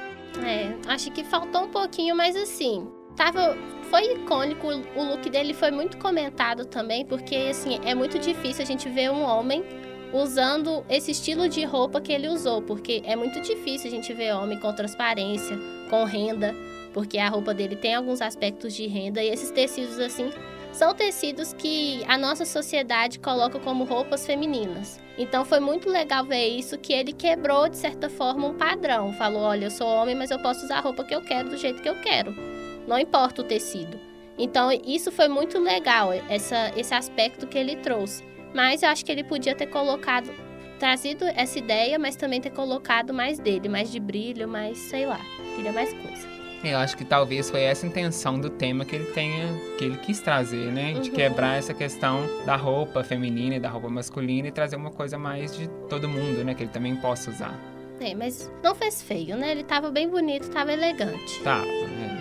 É, 0.44 0.91
acho 0.91 1.11
que 1.11 1.25
faltou 1.25 1.64
um 1.64 1.69
pouquinho, 1.69 2.14
mas 2.14 2.37
assim, 2.37 2.87
tava. 3.16 3.57
Foi 3.90 4.14
icônico, 4.14 4.69
o 4.97 5.04
look 5.04 5.28
dele 5.28 5.52
foi 5.52 5.71
muito 5.71 5.99
comentado 5.99 6.64
também, 6.64 7.04
porque 7.04 7.37
assim, 7.50 7.78
é 7.85 7.95
muito 7.95 8.19
difícil 8.19 8.62
a 8.62 8.66
gente 8.66 8.88
ver 8.88 9.11
um 9.11 9.23
homem 9.23 9.62
usando 10.14 10.85
esse 10.88 11.11
estilo 11.11 11.49
de 11.49 11.64
roupa 11.64 12.00
que 12.00 12.12
ele 12.12 12.28
usou, 12.28 12.62
porque 12.62 13.02
é 13.04 13.16
muito 13.16 13.40
difícil 13.40 13.88
a 13.88 13.90
gente 13.90 14.12
ver 14.12 14.35
homem 14.35 14.59
com 14.59 14.73
transparência, 14.73 15.59
com 15.92 16.04
renda, 16.04 16.56
porque 16.94 17.18
a 17.18 17.28
roupa 17.28 17.52
dele 17.52 17.76
tem 17.76 17.94
alguns 17.94 18.22
aspectos 18.22 18.72
de 18.72 18.87
renda 18.87 19.22
e 19.22 19.28
esses 19.28 19.50
tecidos 19.50 19.99
assim 19.99 20.30
são 20.72 20.94
tecidos 20.94 21.52
que 21.52 22.02
a 22.08 22.16
nossa 22.16 22.46
sociedade 22.46 23.18
coloca 23.18 23.58
como 23.58 23.84
roupas 23.84 24.25
femininas. 24.25 24.99
Então 25.18 25.44
foi 25.44 25.61
muito 25.61 25.90
legal 25.90 26.25
ver 26.25 26.49
isso 26.49 26.78
que 26.78 26.94
ele 26.94 27.12
quebrou 27.12 27.68
de 27.68 27.76
certa 27.76 28.08
forma 28.08 28.46
um 28.46 28.54
padrão. 28.54 29.12
Falou, 29.12 29.42
olha, 29.42 29.66
eu 29.66 29.70
sou 29.70 29.87
homem, 29.87 30.14
mas 30.14 30.30
eu 30.30 30.38
posso 30.38 30.64
usar 30.64 30.78
a 30.78 30.80
roupa 30.80 31.04
que 31.04 31.14
eu 31.14 31.20
quero 31.20 31.50
do 31.50 31.58
jeito 31.58 31.82
que 31.82 31.88
eu 31.90 32.00
quero. 32.00 32.34
Não 32.88 32.99
importa 32.99 33.42
o 33.42 33.44
tecido. 33.44 34.00
Então 34.38 34.70
isso 34.72 35.12
foi 35.12 35.28
muito 35.28 35.58
legal, 35.58 36.11
essa, 36.30 36.72
esse 36.75 36.94
aspecto 36.94 37.46
que 37.46 37.58
ele 37.58 37.76
trouxe. 37.76 38.25
Mas 38.54 38.82
eu 38.82 38.88
acho 38.88 39.04
que 39.04 39.12
ele 39.12 39.25
podia 39.25 39.54
ter 39.54 39.66
colocado, 39.66 40.30
trazido 40.83 41.25
essa 41.37 41.61
ideia, 41.61 41.97
mas 41.97 42.17
também 42.17 42.41
ter 42.41 42.51
colocado 42.51 43.15
mais 43.15 43.39
dele, 43.39 43.69
mais 43.69 43.93
de 43.93 44.01
brilho, 44.01 44.49
mais, 44.49 44.77
sei 44.79 45.07
lá, 45.07 45.21
queria 45.55 45.71
mais 45.71 45.93
coisa. 45.93 46.27
Eu 46.65 46.77
acho 46.77 46.97
que 46.97 47.05
talvez 47.05 47.49
foi 47.49 47.61
essa 47.62 47.87
a 47.87 47.89
intenção 47.89 48.41
do 48.41 48.51
tema 48.51 48.85
que 48.85 48.97
ele 48.97 49.05
tenha, 49.12 49.47
que 49.79 49.85
ele 49.85 49.97
quis 49.99 50.19
trazer, 50.21 50.73
né? 50.73 50.95
De 50.95 51.11
Uhum. 51.11 51.15
quebrar 51.15 51.57
essa 51.57 51.73
questão 51.73 52.29
da 52.45 52.57
roupa 52.57 53.05
feminina 53.05 53.55
e 53.55 53.61
da 53.61 53.69
roupa 53.69 53.89
masculina 53.89 54.49
e 54.49 54.51
trazer 54.51 54.75
uma 54.75 54.91
coisa 54.91 55.17
mais 55.17 55.57
de 55.57 55.69
todo 55.89 56.09
mundo, 56.09 56.45
né? 56.45 56.53
Que 56.53 56.65
ele 56.65 56.71
também 56.73 56.97
possa 56.97 57.31
usar. 57.31 57.55
É, 58.01 58.12
mas 58.17 58.51
não 58.61 58.75
fez 58.75 59.01
feio, 59.03 59.37
né? 59.37 59.53
Ele 59.53 59.62
tava 59.62 59.89
bem 59.89 60.09
bonito, 60.09 60.51
tava 60.51 60.73
elegante. 60.73 61.41
Tá, 61.45 61.62
é. 61.65 62.12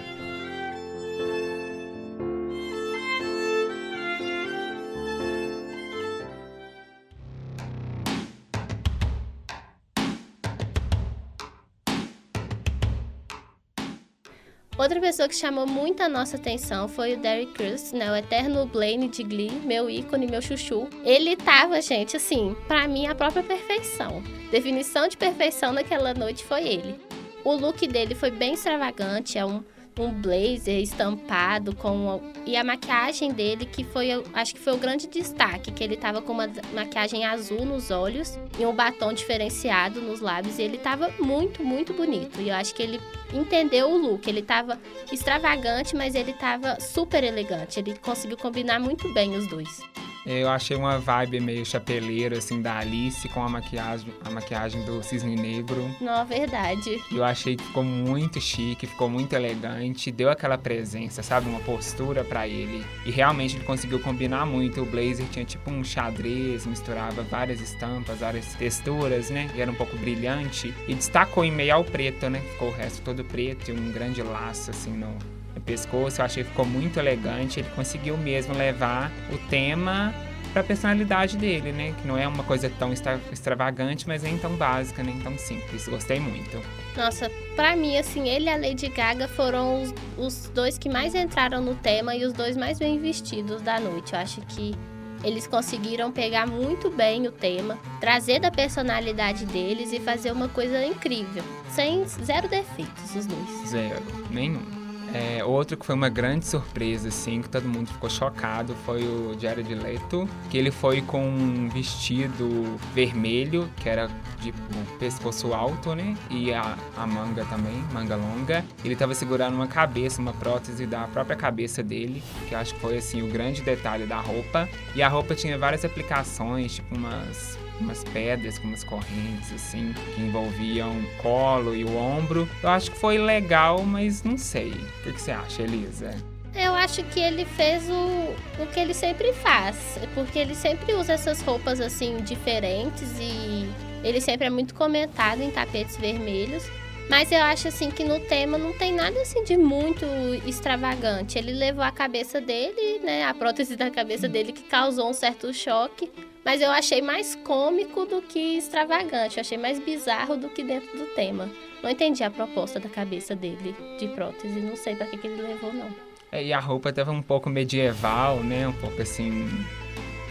Outra 14.81 14.99
pessoa 14.99 15.29
que 15.29 15.35
chamou 15.35 15.67
muito 15.67 16.01
a 16.01 16.09
nossa 16.09 16.37
atenção 16.37 16.87
foi 16.87 17.13
o 17.13 17.17
Derek 17.19 17.53
Cruz, 17.53 17.93
né? 17.93 18.11
O 18.11 18.15
eterno 18.15 18.65
Blaine 18.65 19.07
de 19.07 19.21
Glee, 19.21 19.51
meu 19.63 19.87
ícone, 19.87 20.25
meu 20.25 20.41
chuchu. 20.41 20.89
Ele 21.05 21.35
tava, 21.35 21.79
gente, 21.83 22.17
assim, 22.17 22.55
pra 22.67 22.87
mim 22.87 23.05
a 23.05 23.13
própria 23.13 23.43
perfeição. 23.43 24.23
Definição 24.49 25.07
de 25.07 25.15
perfeição 25.15 25.71
naquela 25.71 26.15
noite 26.15 26.43
foi 26.43 26.67
ele. 26.67 26.95
O 27.43 27.53
look 27.53 27.87
dele 27.87 28.15
foi 28.15 28.31
bem 28.31 28.55
extravagante, 28.55 29.37
é 29.37 29.45
um 29.45 29.63
um 29.99 30.11
blazer 30.11 30.81
estampado 30.81 31.75
com 31.75 32.21
e 32.45 32.55
a 32.55 32.63
maquiagem 32.63 33.31
dele 33.31 33.65
que 33.65 33.83
foi, 33.83 34.09
acho 34.33 34.55
que 34.55 34.59
foi 34.59 34.73
o 34.73 34.77
grande 34.77 35.07
destaque, 35.07 35.71
que 35.71 35.83
ele 35.83 35.97
tava 35.97 36.21
com 36.21 36.33
uma 36.33 36.49
maquiagem 36.73 37.25
azul 37.25 37.65
nos 37.65 37.91
olhos 37.91 38.39
e 38.57 38.65
um 38.65 38.73
batom 38.73 39.13
diferenciado 39.13 40.01
nos 40.01 40.21
lábios 40.21 40.57
e 40.57 40.63
ele 40.63 40.77
tava 40.77 41.13
muito, 41.19 41.63
muito 41.63 41.93
bonito. 41.93 42.39
E 42.41 42.49
eu 42.49 42.55
acho 42.55 42.73
que 42.73 42.81
ele 42.81 42.99
entendeu 43.33 43.89
o 43.89 43.97
look, 43.97 44.27
ele 44.27 44.41
tava 44.41 44.79
extravagante, 45.11 45.95
mas 45.95 46.15
ele 46.15 46.33
tava 46.33 46.79
super 46.79 47.23
elegante. 47.23 47.79
Ele 47.79 47.97
conseguiu 47.97 48.37
combinar 48.37 48.79
muito 48.79 49.11
bem 49.13 49.35
os 49.35 49.47
dois. 49.47 49.81
Eu 50.25 50.49
achei 50.49 50.77
uma 50.77 50.99
vibe 50.99 51.39
meio 51.39 51.65
chapeleira, 51.65 52.37
assim, 52.37 52.61
da 52.61 52.77
Alice 52.77 53.27
com 53.29 53.41
a 53.41 53.49
maquiagem, 53.49 54.13
a 54.23 54.29
maquiagem 54.29 54.83
do 54.85 55.01
Cisne 55.01 55.35
Negro. 55.35 55.89
Não, 55.99 56.23
verdade. 56.25 57.01
Eu 57.11 57.23
achei 57.23 57.55
que 57.55 57.63
ficou 57.63 57.83
muito 57.83 58.39
chique, 58.39 58.85
ficou 58.85 59.09
muito 59.09 59.33
elegante, 59.33 60.11
deu 60.11 60.29
aquela 60.29 60.57
presença, 60.57 61.23
sabe? 61.23 61.49
Uma 61.49 61.59
postura 61.61 62.23
para 62.23 62.47
ele. 62.47 62.85
E 63.05 63.11
realmente 63.11 63.55
ele 63.55 63.63
conseguiu 63.63 63.99
combinar 63.99 64.45
muito. 64.45 64.81
O 64.81 64.85
blazer 64.85 65.25
tinha 65.31 65.43
tipo 65.43 65.71
um 65.71 65.83
xadrez, 65.83 66.65
misturava 66.65 67.23
várias 67.23 67.59
estampas, 67.59 68.19
várias 68.19 68.53
texturas, 68.53 69.29
né? 69.29 69.49
E 69.55 69.61
era 69.61 69.71
um 69.71 69.75
pouco 69.75 69.97
brilhante. 69.97 70.73
E 70.87 70.93
destacou 70.93 71.43
em 71.43 71.51
meio 71.51 71.73
ao 71.73 71.83
preto, 71.83 72.29
né? 72.29 72.41
Ficou 72.51 72.69
o 72.69 72.71
resto 72.71 73.01
todo 73.01 73.23
preto 73.23 73.71
e 73.71 73.73
um 73.73 73.91
grande 73.91 74.21
laço, 74.21 74.69
assim, 74.69 74.91
no 74.91 75.40
pescoço. 75.71 76.21
Eu 76.21 76.25
achei 76.25 76.43
que 76.43 76.49
ficou 76.49 76.65
muito 76.65 76.99
elegante. 76.99 77.59
Ele 77.59 77.69
conseguiu 77.75 78.17
mesmo 78.17 78.53
levar 78.53 79.11
o 79.31 79.37
tema 79.49 80.13
para 80.51 80.61
a 80.61 80.63
personalidade 80.65 81.37
dele, 81.37 81.71
né? 81.71 81.95
Que 82.01 82.07
não 82.07 82.17
é 82.17 82.27
uma 82.27 82.43
coisa 82.43 82.69
tão 82.77 82.91
extra 82.91 83.19
extravagante, 83.31 84.07
mas 84.07 84.23
nem 84.23 84.37
tão 84.37 84.55
básica, 84.55 85.01
nem 85.01 85.17
tão 85.19 85.37
simples. 85.37 85.87
Gostei 85.87 86.19
muito. 86.19 86.61
Nossa, 86.95 87.31
pra 87.55 87.75
mim, 87.75 87.97
assim, 87.97 88.27
ele 88.27 88.45
e 88.45 88.49
a 88.49 88.57
Lady 88.57 88.89
Gaga 88.89 89.27
foram 89.29 89.83
os, 89.83 89.93
os 90.17 90.51
dois 90.53 90.77
que 90.77 90.89
mais 90.89 91.15
entraram 91.15 91.61
no 91.61 91.75
tema 91.75 92.15
e 92.15 92.25
os 92.25 92.33
dois 92.33 92.57
mais 92.57 92.77
bem 92.77 92.99
vestidos 92.99 93.61
da 93.61 93.79
noite. 93.79 94.13
Eu 94.13 94.19
acho 94.19 94.41
que 94.41 94.75
eles 95.23 95.47
conseguiram 95.47 96.11
pegar 96.11 96.47
muito 96.47 96.89
bem 96.89 97.27
o 97.27 97.31
tema, 97.31 97.77
trazer 97.99 98.39
da 98.39 98.51
personalidade 98.51 99.45
deles 99.45 99.93
e 99.93 99.99
fazer 99.99 100.31
uma 100.31 100.49
coisa 100.49 100.83
incrível. 100.83 101.43
Sem 101.69 102.05
zero 102.05 102.49
defeitos, 102.49 103.15
os 103.15 103.25
dois. 103.25 103.69
Zero, 103.69 104.01
nenhum. 104.29 104.80
É, 105.13 105.43
outro 105.43 105.75
que 105.75 105.85
foi 105.85 105.95
uma 105.95 106.09
grande 106.09 106.45
surpresa, 106.45 107.09
assim, 107.09 107.41
que 107.41 107.49
todo 107.49 107.67
mundo 107.67 107.87
ficou 107.87 108.09
chocado, 108.09 108.73
foi 108.85 109.03
o 109.03 109.37
Jared 109.37 109.73
Leto, 109.73 110.27
que 110.49 110.57
ele 110.57 110.71
foi 110.71 111.01
com 111.01 111.23
um 111.27 111.69
vestido 111.69 112.79
vermelho, 112.93 113.69
que 113.77 113.89
era 113.89 114.09
de 114.39 114.51
um 114.51 114.97
pescoço 114.97 115.53
alto, 115.53 115.93
né? 115.93 116.15
E 116.29 116.53
a, 116.53 116.77
a 116.97 117.05
manga 117.05 117.45
também, 117.45 117.83
manga 117.93 118.15
longa. 118.15 118.63
Ele 118.83 118.95
tava 118.95 119.13
segurando 119.13 119.55
uma 119.55 119.67
cabeça, 119.67 120.21
uma 120.21 120.33
prótese 120.33 120.85
da 120.85 121.07
própria 121.07 121.35
cabeça 121.35 121.83
dele, 121.83 122.23
que 122.47 122.55
eu 122.55 122.59
acho 122.59 122.73
que 122.73 122.79
foi, 122.79 122.97
assim, 122.97 123.21
o 123.21 123.27
grande 123.27 123.61
detalhe 123.61 124.05
da 124.05 124.19
roupa. 124.19 124.67
E 124.95 125.01
a 125.01 125.09
roupa 125.09 125.35
tinha 125.35 125.57
várias 125.57 125.83
aplicações, 125.83 126.75
tipo 126.75 126.95
umas 126.95 127.57
umas 127.81 128.03
pedras 128.03 128.57
com 128.57 128.67
umas 128.67 128.83
correntes 128.83 129.51
assim 129.53 129.93
que 130.15 130.21
envolviam 130.21 130.91
o 130.91 131.17
colo 131.21 131.75
e 131.75 131.83
o 131.83 131.97
ombro. 131.97 132.47
Eu 132.61 132.69
acho 132.69 132.91
que 132.91 132.97
foi 132.97 133.17
legal, 133.17 133.83
mas 133.83 134.23
não 134.23 134.37
sei. 134.37 134.71
O 134.71 135.03
que, 135.03 135.19
você 135.19 135.31
acha, 135.31 135.61
Elisa? 135.61 136.15
Eu 136.53 136.73
acho 136.75 137.03
que 137.03 137.19
ele 137.19 137.45
fez 137.45 137.89
o, 137.89 138.61
o 138.61 138.67
que 138.73 138.79
ele 138.79 138.93
sempre 138.93 139.31
faz, 139.33 139.97
porque 140.13 140.37
ele 140.37 140.53
sempre 140.53 140.93
usa 140.93 141.13
essas 141.13 141.41
roupas 141.41 141.79
assim 141.79 142.17
diferentes 142.17 143.09
e 143.19 143.69
ele 144.03 144.19
sempre 144.19 144.47
é 144.47 144.49
muito 144.49 144.73
comentado 144.75 145.41
em 145.41 145.49
tapetes 145.49 145.95
vermelhos. 145.97 146.63
Mas 147.09 147.29
eu 147.29 147.41
acho 147.41 147.67
assim 147.67 147.91
que 147.91 148.05
no 148.05 148.21
tema 148.21 148.57
não 148.57 148.71
tem 148.71 148.93
nada 148.93 149.19
assim 149.21 149.43
de 149.43 149.57
muito 149.57 150.05
extravagante. 150.45 151.37
Ele 151.37 151.51
levou 151.51 151.83
a 151.83 151.91
cabeça 151.91 152.39
dele, 152.39 152.99
né, 152.99 153.25
a 153.25 153.33
prótese 153.33 153.75
da 153.75 153.89
cabeça 153.91 154.29
dele 154.29 154.53
que 154.53 154.63
causou 154.63 155.09
um 155.09 155.13
certo 155.13 155.53
choque, 155.53 156.09
mas 156.43 156.61
eu 156.61 156.71
achei 156.71 157.01
mais 157.01 157.35
cômico 157.35 158.05
do 158.05 158.21
que 158.21 158.57
extravagante, 158.57 159.37
eu 159.37 159.41
achei 159.41 159.57
mais 159.57 159.79
bizarro 159.79 160.37
do 160.37 160.49
que 160.49 160.63
dentro 160.63 160.97
do 160.97 161.05
tema. 161.15 161.49
Não 161.81 161.89
entendi 161.89 162.23
a 162.23 162.29
proposta 162.29 162.79
da 162.79 162.89
cabeça 162.89 163.35
dele 163.35 163.75
de 163.99 164.07
prótese, 164.09 164.59
não 164.59 164.75
sei 164.75 164.95
para 164.95 165.07
que, 165.07 165.17
que 165.17 165.27
ele 165.27 165.41
levou 165.41 165.73
não. 165.73 165.89
É, 166.31 166.43
e 166.43 166.53
a 166.53 166.59
roupa 166.59 166.93
tava 166.93 167.11
um 167.11 167.21
pouco 167.21 167.49
medieval, 167.49 168.37
né? 168.37 168.67
Um 168.67 168.73
pouco 168.73 169.01
assim, 169.01 169.49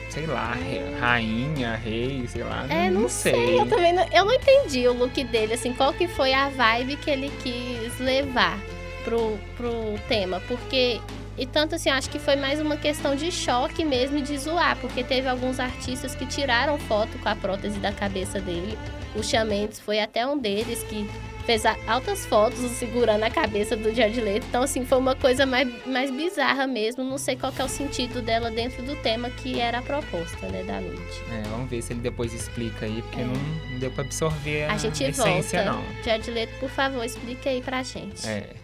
sei 0.09 0.27
lá, 0.27 0.57
rainha, 0.99 1.75
rei, 1.75 2.27
sei 2.27 2.43
lá. 2.43 2.67
É, 2.71 2.89
não, 2.89 3.03
não 3.03 3.09
sei. 3.09 3.35
sei. 3.35 3.61
Eu 3.61 3.67
também 3.67 3.93
não, 3.93 4.07
eu 4.13 4.25
não 4.25 4.33
entendi 4.33 4.89
o 4.89 4.95
look 4.95 5.23
dele, 5.25 5.55
assim, 5.55 5.75
qual 5.75 5.93
que 5.93 6.09
foi 6.09 6.33
a 6.33 6.49
vibe 6.49 6.97
que 6.97 7.11
ele 7.11 7.31
quis 7.43 7.99
levar 7.99 8.59
pro, 9.05 9.39
pro 9.57 9.71
tema. 10.09 10.41
Porque 10.49 11.01
e 11.41 11.47
tanto 11.47 11.75
assim, 11.75 11.89
acho 11.89 12.11
que 12.11 12.19
foi 12.19 12.37
mais 12.37 12.61
uma 12.61 12.77
questão 12.77 13.17
de 13.17 13.33
choque 13.33 13.83
mesmo 13.83 14.19
e 14.19 14.21
de 14.21 14.37
zoar, 14.37 14.77
porque 14.77 15.03
teve 15.03 15.27
alguns 15.27 15.59
artistas 15.59 16.15
que 16.15 16.27
tiraram 16.27 16.79
foto 16.79 17.19
com 17.19 17.29
a 17.31 17.35
prótese 17.35 17.79
da 17.79 17.91
cabeça 17.91 18.39
dele. 18.39 18.79
O 19.17 19.23
Shawn 19.23 19.47
Mendes 19.47 19.81
foi 19.81 20.01
até 20.01 20.27
um 20.27 20.39
deles 20.39 20.83
que 20.83 21.09
fez 21.47 21.65
altas 21.87 22.27
fotos 22.27 22.59
segurando 22.73 23.23
a 23.25 23.31
cabeça 23.31 23.75
do 23.75 23.93
Jared 23.95 24.21
Leto. 24.21 24.47
Então, 24.49 24.63
assim, 24.63 24.85
foi 24.85 24.99
uma 24.99 25.17
coisa 25.17 25.47
mais, 25.47 25.67
mais 25.87 26.11
bizarra 26.11 26.67
mesmo. 26.67 27.03
Não 27.03 27.17
sei 27.17 27.37
qual 27.37 27.53
é 27.59 27.65
o 27.65 27.69
sentido 27.69 28.21
dela 28.21 28.51
dentro 28.51 28.83
do 28.83 28.95
tema 28.97 29.31
que 29.31 29.59
era 29.59 29.79
a 29.79 29.83
proposta, 29.83 30.47
né, 30.47 30.63
da 30.63 30.79
noite. 30.79 31.25
É, 31.33 31.43
vamos 31.49 31.71
ver 31.71 31.81
se 31.81 31.95
ele 31.95 32.01
depois 32.01 32.35
explica 32.35 32.85
aí, 32.85 33.01
porque 33.01 33.23
é. 33.23 33.25
não, 33.25 33.33
não, 33.33 33.79
deu 33.79 33.91
pra 33.91 34.05
absorver 34.05 34.65
a, 34.65 34.75
a 34.75 34.77
gente 34.77 35.03
essência, 35.03 35.65
volta. 35.65 35.79
não. 35.79 36.05
Jared 36.05 36.31
Leto, 36.31 36.53
por 36.61 36.69
favor, 36.69 37.03
explica 37.03 37.49
aí 37.49 37.63
pra 37.63 37.83
gente. 37.83 38.29
É. 38.29 38.60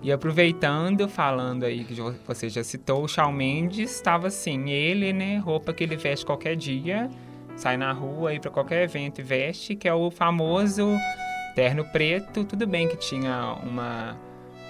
E 0.00 0.12
aproveitando, 0.12 1.08
falando 1.08 1.64
aí 1.64 1.84
que 1.84 1.94
você 2.26 2.48
já 2.48 2.62
citou, 2.62 3.04
o 3.04 3.08
Shawn 3.08 3.32
Mendes 3.32 3.90
estava 3.90 4.28
assim, 4.28 4.70
ele, 4.70 5.12
né, 5.12 5.38
roupa 5.38 5.72
que 5.72 5.82
ele 5.82 5.96
veste 5.96 6.24
qualquer 6.24 6.54
dia, 6.54 7.10
sai 7.56 7.76
na 7.76 7.92
rua 7.92 8.30
aí 8.30 8.38
para 8.38 8.50
qualquer 8.50 8.84
evento 8.84 9.20
e 9.20 9.24
veste, 9.24 9.74
que 9.74 9.88
é 9.88 9.94
o 9.94 10.08
famoso 10.10 10.88
terno 11.56 11.84
preto, 11.84 12.44
tudo 12.44 12.64
bem 12.66 12.88
que 12.88 12.96
tinha 12.96 13.54
uma 13.64 14.16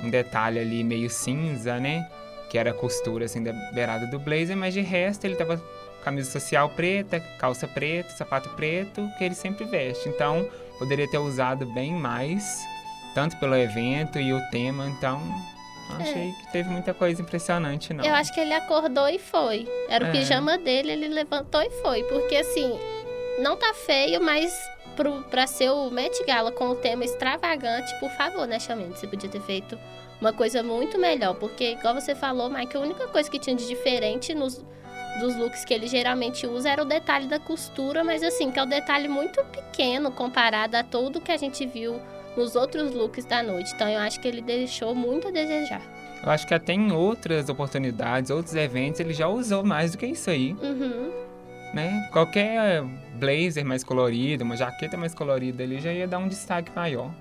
um 0.03 0.11
detalhe 0.11 0.61
ali 0.61 0.85
meio 0.85 1.11
cinza, 1.11 1.79
né, 1.79 2.09
que 2.49 2.57
era 2.57 2.71
a 2.71 2.75
costura 2.75 3.27
assim 3.27 3.43
da 3.43 3.53
beirada 3.75 4.07
do 4.07 4.19
blazer, 4.19 4.57
mas 4.57 4.73
de 4.73 4.81
resto 4.81 5.25
ele 5.25 5.35
tava 5.35 5.63
camisa 6.03 6.31
social 6.31 6.71
preta, 6.71 7.21
calça 7.39 7.69
preta, 7.69 8.11
sapato 8.11 8.49
preto, 8.51 9.07
que 9.19 9.25
ele 9.25 9.35
sempre 9.35 9.65
veste. 9.65 10.09
Então, 10.09 10.49
poderia 10.79 11.11
ter 11.11 11.19
usado 11.19 11.67
bem 11.67 11.93
mais 11.93 12.65
tanto 13.19 13.37
pelo 13.39 13.57
evento 13.57 14.17
e 14.21 14.33
o 14.33 14.41
tema, 14.49 14.87
então 14.87 15.21
achei 15.99 16.29
é. 16.29 16.33
que 16.35 16.53
teve 16.53 16.69
muita 16.69 16.95
coisa 16.95 17.21
impressionante, 17.21 17.93
não. 17.93 18.05
Eu 18.05 18.15
acho 18.15 18.33
que 18.33 18.39
ele 18.39 18.55
acordou 18.55 19.09
e 19.09 19.19
foi. 19.19 19.67
Era 19.89 20.05
o 20.05 20.09
é. 20.09 20.13
pijama 20.13 20.57
dele, 20.57 20.93
ele 20.93 21.09
levantou 21.09 21.61
e 21.61 21.69
foi. 21.83 22.05
Porque 22.05 22.37
assim, 22.37 22.79
não 23.41 23.57
tá 23.57 23.75
feio, 23.75 24.23
mas 24.23 24.57
pro, 24.95 25.25
pra 25.25 25.49
ser 25.49 25.69
o 25.71 25.91
Met 25.91 26.25
Gala 26.25 26.53
com 26.53 26.69
o 26.69 26.77
tema 26.77 27.05
extravagante, 27.05 27.93
por 27.99 28.09
favor, 28.11 28.47
né, 28.47 28.61
Chamento? 28.61 28.95
Você 28.97 29.09
podia 29.09 29.29
ter 29.29 29.41
feito 29.41 29.77
uma 30.21 30.33
coisa 30.33 30.63
muito 30.63 30.97
melhor. 30.97 31.35
Porque, 31.35 31.73
igual 31.73 31.95
você 31.95 32.15
falou, 32.15 32.49
Mike, 32.49 32.77
a 32.77 32.81
única 32.81 33.09
coisa 33.09 33.29
que 33.29 33.41
tinha 33.41 33.57
de 33.57 33.67
diferente 33.67 34.33
nos 34.33 34.65
dos 35.19 35.35
looks 35.35 35.65
que 35.65 35.75
ele 35.75 35.89
geralmente 35.89 36.47
usa 36.47 36.71
era 36.71 36.83
o 36.83 36.85
detalhe 36.85 37.27
da 37.27 37.41
costura, 37.41 38.05
mas 38.05 38.23
assim, 38.23 38.53
que 38.53 38.61
é 38.61 38.63
um 38.63 38.69
detalhe 38.69 39.09
muito 39.09 39.43
pequeno 39.47 40.13
comparado 40.13 40.77
a 40.77 40.85
tudo 40.85 41.21
que 41.21 41.33
a 41.33 41.37
gente 41.37 41.67
viu 41.67 42.01
nos 42.39 42.55
outros 42.55 42.95
looks 42.95 43.25
da 43.25 43.43
noite. 43.43 43.73
Então 43.75 43.89
eu 43.89 43.99
acho 43.99 44.21
que 44.21 44.29
ele 44.29 44.41
deixou 44.41 44.95
muito 44.95 45.29
a 45.29 45.31
desejar. 45.31 45.83
Eu 46.23 46.31
acho 46.31 46.47
que 46.47 46.55
até 46.55 46.73
em 46.73 46.93
outras 46.93 47.49
oportunidades, 47.49 48.31
outros 48.31 48.55
eventos, 48.55 49.01
ele 49.01 49.13
já 49.13 49.29
usou 49.29 49.65
mais 49.65 49.93
do 49.93 49.99
que 49.99 50.07
isso 50.07 50.31
aí. 50.31 50.53
Uhum. 50.53 51.13
Né? 51.75 52.09
Qualquer 52.13 52.83
blazer 53.15 53.65
mais 53.65 53.85
colorido, 53.85 54.45
uma 54.45 54.57
jaqueta 54.57 54.97
mais 54.97 55.15
colorida, 55.15 55.63
ele 55.63 55.81
já 55.81 55.93
ia 55.93 56.09
dar 56.09 56.19
um 56.19 56.29
destaque 56.29 56.73
maior. 56.75 57.13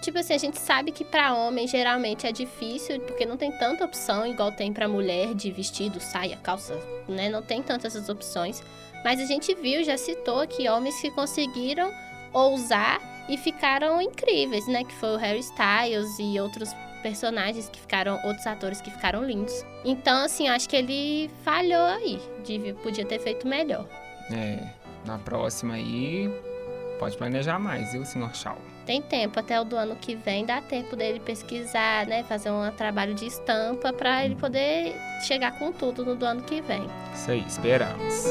Tipo 0.00 0.18
assim, 0.18 0.32
a 0.32 0.38
gente 0.38 0.58
sabe 0.58 0.92
que 0.92 1.04
para 1.04 1.34
homem 1.34 1.66
geralmente 1.66 2.26
é 2.26 2.32
difícil, 2.32 3.00
porque 3.00 3.26
não 3.26 3.36
tem 3.36 3.52
tanta 3.52 3.84
opção 3.84 4.26
igual 4.26 4.50
tem 4.50 4.72
para 4.72 4.88
mulher 4.88 5.34
de 5.34 5.50
vestido, 5.50 6.00
saia, 6.00 6.36
calça, 6.36 6.74
né? 7.06 7.28
Não 7.28 7.42
tem 7.42 7.62
tantas 7.62 7.94
essas 7.94 8.08
opções. 8.08 8.62
Mas 9.04 9.20
a 9.20 9.26
gente 9.26 9.54
viu, 9.54 9.84
já 9.84 9.98
citou 9.98 10.40
aqui 10.40 10.68
homens 10.68 10.98
que 11.00 11.10
conseguiram 11.10 11.92
ousar 12.32 12.98
e 13.30 13.36
ficaram 13.36 14.02
incríveis, 14.02 14.66
né? 14.66 14.82
Que 14.84 14.94
foi 14.94 15.14
o 15.14 15.16
Harry 15.16 15.38
Styles 15.38 16.18
e 16.18 16.38
outros 16.40 16.74
personagens 17.00 17.68
que 17.68 17.80
ficaram, 17.80 18.20
outros 18.24 18.46
atores 18.46 18.80
que 18.80 18.90
ficaram 18.90 19.24
lindos. 19.24 19.64
Então, 19.84 20.24
assim, 20.24 20.48
acho 20.48 20.68
que 20.68 20.76
ele 20.76 21.30
falhou 21.44 21.86
aí, 21.86 22.20
de, 22.44 22.74
podia 22.82 23.06
ter 23.06 23.20
feito 23.20 23.46
melhor. 23.46 23.86
É, 24.32 24.58
na 25.06 25.16
próxima 25.18 25.74
aí, 25.74 26.28
pode 26.98 27.16
planejar 27.16 27.58
mais, 27.58 27.92
viu, 27.92 28.04
senhor 28.04 28.34
Shaw? 28.34 28.58
Tem 28.84 29.00
tempo, 29.00 29.38
até 29.38 29.60
o 29.60 29.64
do 29.64 29.76
ano 29.76 29.94
que 29.94 30.16
vem 30.16 30.44
dá 30.44 30.60
tempo 30.60 30.96
dele 30.96 31.20
pesquisar, 31.20 32.06
né? 32.06 32.24
Fazer 32.24 32.50
um 32.50 32.68
trabalho 32.72 33.14
de 33.14 33.26
estampa 33.26 33.92
para 33.92 34.24
ele 34.24 34.34
poder 34.34 34.94
chegar 35.22 35.56
com 35.58 35.70
tudo 35.70 36.04
no 36.04 36.16
do 36.16 36.26
ano 36.26 36.42
que 36.42 36.60
vem. 36.60 36.84
Isso 37.14 37.30
aí, 37.30 37.44
esperamos. 37.46 38.24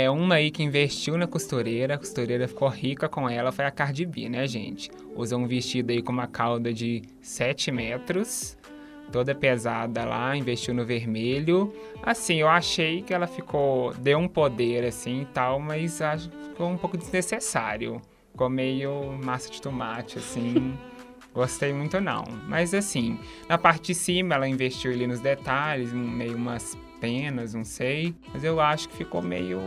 É 0.00 0.08
uma 0.08 0.36
aí 0.36 0.52
que 0.52 0.62
investiu 0.62 1.18
na 1.18 1.26
costureira, 1.26 1.94
a 1.94 1.98
costureira 1.98 2.46
ficou 2.46 2.68
rica 2.68 3.08
com 3.08 3.28
ela, 3.28 3.50
foi 3.50 3.64
a 3.64 3.70
Cardi 3.70 4.06
B, 4.06 4.28
né, 4.28 4.46
gente? 4.46 4.92
Usou 5.16 5.40
um 5.40 5.46
vestido 5.48 5.90
aí 5.90 6.00
com 6.00 6.12
uma 6.12 6.28
cauda 6.28 6.72
de 6.72 7.02
7 7.20 7.72
metros, 7.72 8.56
toda 9.10 9.34
pesada 9.34 10.04
lá, 10.04 10.36
investiu 10.36 10.72
no 10.72 10.86
vermelho. 10.86 11.74
Assim, 12.00 12.36
eu 12.36 12.48
achei 12.48 13.02
que 13.02 13.12
ela 13.12 13.26
ficou, 13.26 13.92
deu 13.94 14.18
um 14.18 14.28
poder 14.28 14.84
assim 14.84 15.22
e 15.22 15.24
tal, 15.26 15.58
mas 15.58 16.00
acho 16.00 16.30
que 16.30 16.36
ficou 16.50 16.68
um 16.68 16.78
pouco 16.78 16.96
desnecessário. 16.96 18.00
Ficou 18.30 18.48
meio 18.48 19.18
massa 19.24 19.50
de 19.50 19.60
tomate, 19.60 20.16
assim. 20.16 20.78
Gostei 21.34 21.72
muito 21.72 22.00
não. 22.00 22.24
Mas 22.46 22.72
assim, 22.72 23.18
na 23.48 23.58
parte 23.58 23.88
de 23.88 23.94
cima 23.96 24.36
ela 24.36 24.46
investiu 24.46 24.92
ali 24.92 25.08
nos 25.08 25.18
detalhes, 25.18 25.92
meio 25.92 26.36
umas 26.36 26.78
penas, 27.00 27.54
não 27.54 27.64
sei. 27.64 28.14
Mas 28.32 28.44
eu 28.44 28.60
acho 28.60 28.88
que 28.88 28.96
ficou 28.96 29.22
meio, 29.22 29.60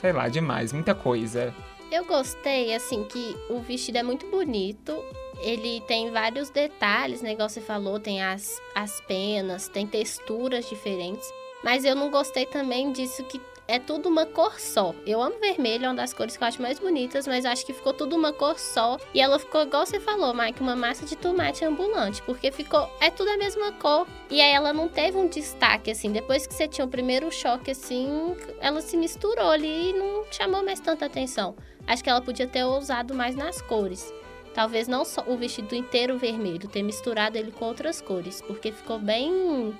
sei 0.00 0.12
lá, 0.12 0.28
demais, 0.28 0.72
muita 0.72 0.94
coisa. 0.94 1.54
Eu 1.90 2.04
gostei, 2.04 2.74
assim, 2.74 3.04
que 3.04 3.36
o 3.48 3.60
vestido 3.60 3.98
é 3.98 4.02
muito 4.02 4.26
bonito. 4.26 5.02
Ele 5.40 5.80
tem 5.82 6.10
vários 6.10 6.50
detalhes, 6.50 7.22
né? 7.22 7.32
Igual 7.32 7.48
você 7.48 7.60
falou, 7.60 8.00
tem 8.00 8.22
as, 8.22 8.60
as 8.74 9.00
penas, 9.02 9.68
tem 9.68 9.86
texturas 9.86 10.68
diferentes. 10.68 11.30
Mas 11.62 11.84
eu 11.84 11.94
não 11.94 12.10
gostei 12.10 12.46
também 12.46 12.92
disso 12.92 13.22
que 13.24 13.40
é 13.68 13.78
tudo 13.78 14.08
uma 14.08 14.24
cor 14.24 14.60
só. 14.60 14.94
Eu 15.04 15.20
amo 15.20 15.38
vermelho, 15.40 15.86
é 15.86 15.88
uma 15.88 15.94
das 15.94 16.12
cores 16.12 16.36
que 16.36 16.42
eu 16.42 16.48
acho 16.48 16.62
mais 16.62 16.78
bonitas, 16.78 17.26
mas 17.26 17.44
acho 17.44 17.66
que 17.66 17.72
ficou 17.72 17.92
tudo 17.92 18.14
uma 18.14 18.32
cor 18.32 18.58
só. 18.58 18.98
E 19.12 19.20
ela 19.20 19.38
ficou, 19.38 19.62
igual 19.62 19.84
você 19.84 19.98
falou, 19.98 20.32
Mike, 20.32 20.60
uma 20.60 20.76
massa 20.76 21.04
de 21.04 21.16
tomate 21.16 21.64
ambulante, 21.64 22.22
porque 22.22 22.50
ficou, 22.52 22.88
é 23.00 23.10
tudo 23.10 23.30
a 23.30 23.36
mesma 23.36 23.72
cor. 23.72 24.06
E 24.30 24.40
aí 24.40 24.52
ela 24.52 24.72
não 24.72 24.88
teve 24.88 25.16
um 25.16 25.26
destaque, 25.26 25.90
assim. 25.90 26.12
Depois 26.12 26.46
que 26.46 26.54
você 26.54 26.68
tinha 26.68 26.84
o 26.84 26.90
primeiro 26.90 27.30
choque, 27.32 27.72
assim, 27.72 28.36
ela 28.60 28.80
se 28.80 28.96
misturou 28.96 29.50
ali 29.50 29.90
e 29.90 29.92
não 29.92 30.24
chamou 30.30 30.64
mais 30.64 30.80
tanta 30.80 31.06
atenção. 31.06 31.56
Acho 31.86 32.02
que 32.02 32.10
ela 32.10 32.20
podia 32.20 32.46
ter 32.46 32.64
ousado 32.64 33.14
mais 33.14 33.34
nas 33.34 33.60
cores. 33.62 34.12
Talvez 34.54 34.88
não 34.88 35.04
só 35.04 35.22
o 35.26 35.36
vestido 35.36 35.74
inteiro 35.74 36.16
vermelho, 36.18 36.68
ter 36.68 36.82
misturado 36.82 37.36
ele 37.36 37.52
com 37.52 37.66
outras 37.66 38.00
cores, 38.00 38.40
porque 38.40 38.72
ficou 38.72 38.98
bem. 38.98 39.76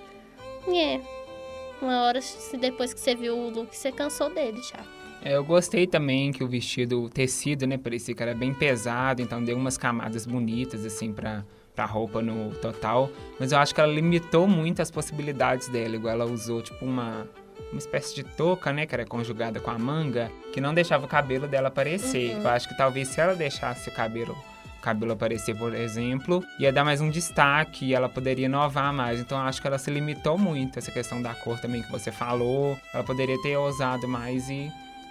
É, 0.68 1.00
uma 1.80 2.02
hora 2.02 2.20
depois 2.60 2.92
que 2.94 3.00
você 3.00 3.14
viu 3.14 3.36
o 3.36 3.50
look, 3.50 3.76
você 3.76 3.92
cansou 3.92 4.30
dele 4.30 4.60
já. 4.62 4.84
É, 5.22 5.36
eu 5.36 5.44
gostei 5.44 5.86
também 5.86 6.30
que 6.30 6.44
o 6.44 6.48
vestido, 6.48 7.02
o 7.02 7.10
tecido, 7.10 7.66
né, 7.66 7.76
parecia 7.76 8.14
que 8.14 8.22
era 8.22 8.34
bem 8.34 8.54
pesado, 8.54 9.22
então 9.22 9.42
deu 9.42 9.56
umas 9.56 9.76
camadas 9.76 10.26
bonitas, 10.26 10.84
assim, 10.84 11.12
pra, 11.12 11.44
pra 11.74 11.84
roupa 11.84 12.22
no 12.22 12.54
total. 12.56 13.10
Mas 13.38 13.52
eu 13.52 13.58
acho 13.58 13.74
que 13.74 13.80
ela 13.80 13.92
limitou 13.92 14.46
muito 14.46 14.80
as 14.82 14.90
possibilidades 14.90 15.68
dela, 15.68 15.96
igual 15.96 16.14
ela 16.14 16.24
usou, 16.26 16.62
tipo, 16.62 16.84
uma, 16.84 17.26
uma 17.72 17.78
espécie 17.78 18.14
de 18.14 18.22
touca, 18.22 18.72
né, 18.72 18.86
que 18.86 18.94
era 18.94 19.04
conjugada 19.04 19.58
com 19.58 19.70
a 19.70 19.78
manga, 19.78 20.30
que 20.52 20.60
não 20.60 20.72
deixava 20.72 21.06
o 21.06 21.08
cabelo 21.08 21.48
dela 21.48 21.68
aparecer. 21.68 22.36
Uhum. 22.36 22.42
Eu 22.42 22.48
acho 22.48 22.68
que 22.68 22.76
talvez 22.76 23.08
se 23.08 23.20
ela 23.20 23.34
deixasse 23.34 23.88
o 23.88 23.92
cabelo 23.92 24.36
cabelo 24.82 25.12
aparecer, 25.12 25.56
por 25.56 25.74
exemplo, 25.74 26.44
ia 26.58 26.72
dar 26.72 26.84
mais 26.84 27.00
um 27.00 27.10
destaque 27.10 27.94
ela 27.94 28.08
poderia 28.08 28.46
inovar 28.46 28.92
mais. 28.92 29.20
Então 29.20 29.38
acho 29.38 29.60
que 29.60 29.66
ela 29.66 29.78
se 29.78 29.90
limitou 29.90 30.38
muito 30.38 30.78
essa 30.78 30.92
questão 30.92 31.20
da 31.20 31.34
cor 31.34 31.58
também 31.60 31.82
que 31.82 31.90
você 31.90 32.12
falou. 32.12 32.78
Ela 32.92 33.04
poderia 33.04 33.40
ter 33.42 33.56
ousado 33.56 34.06
mais 34.06 34.48
e 34.48 34.70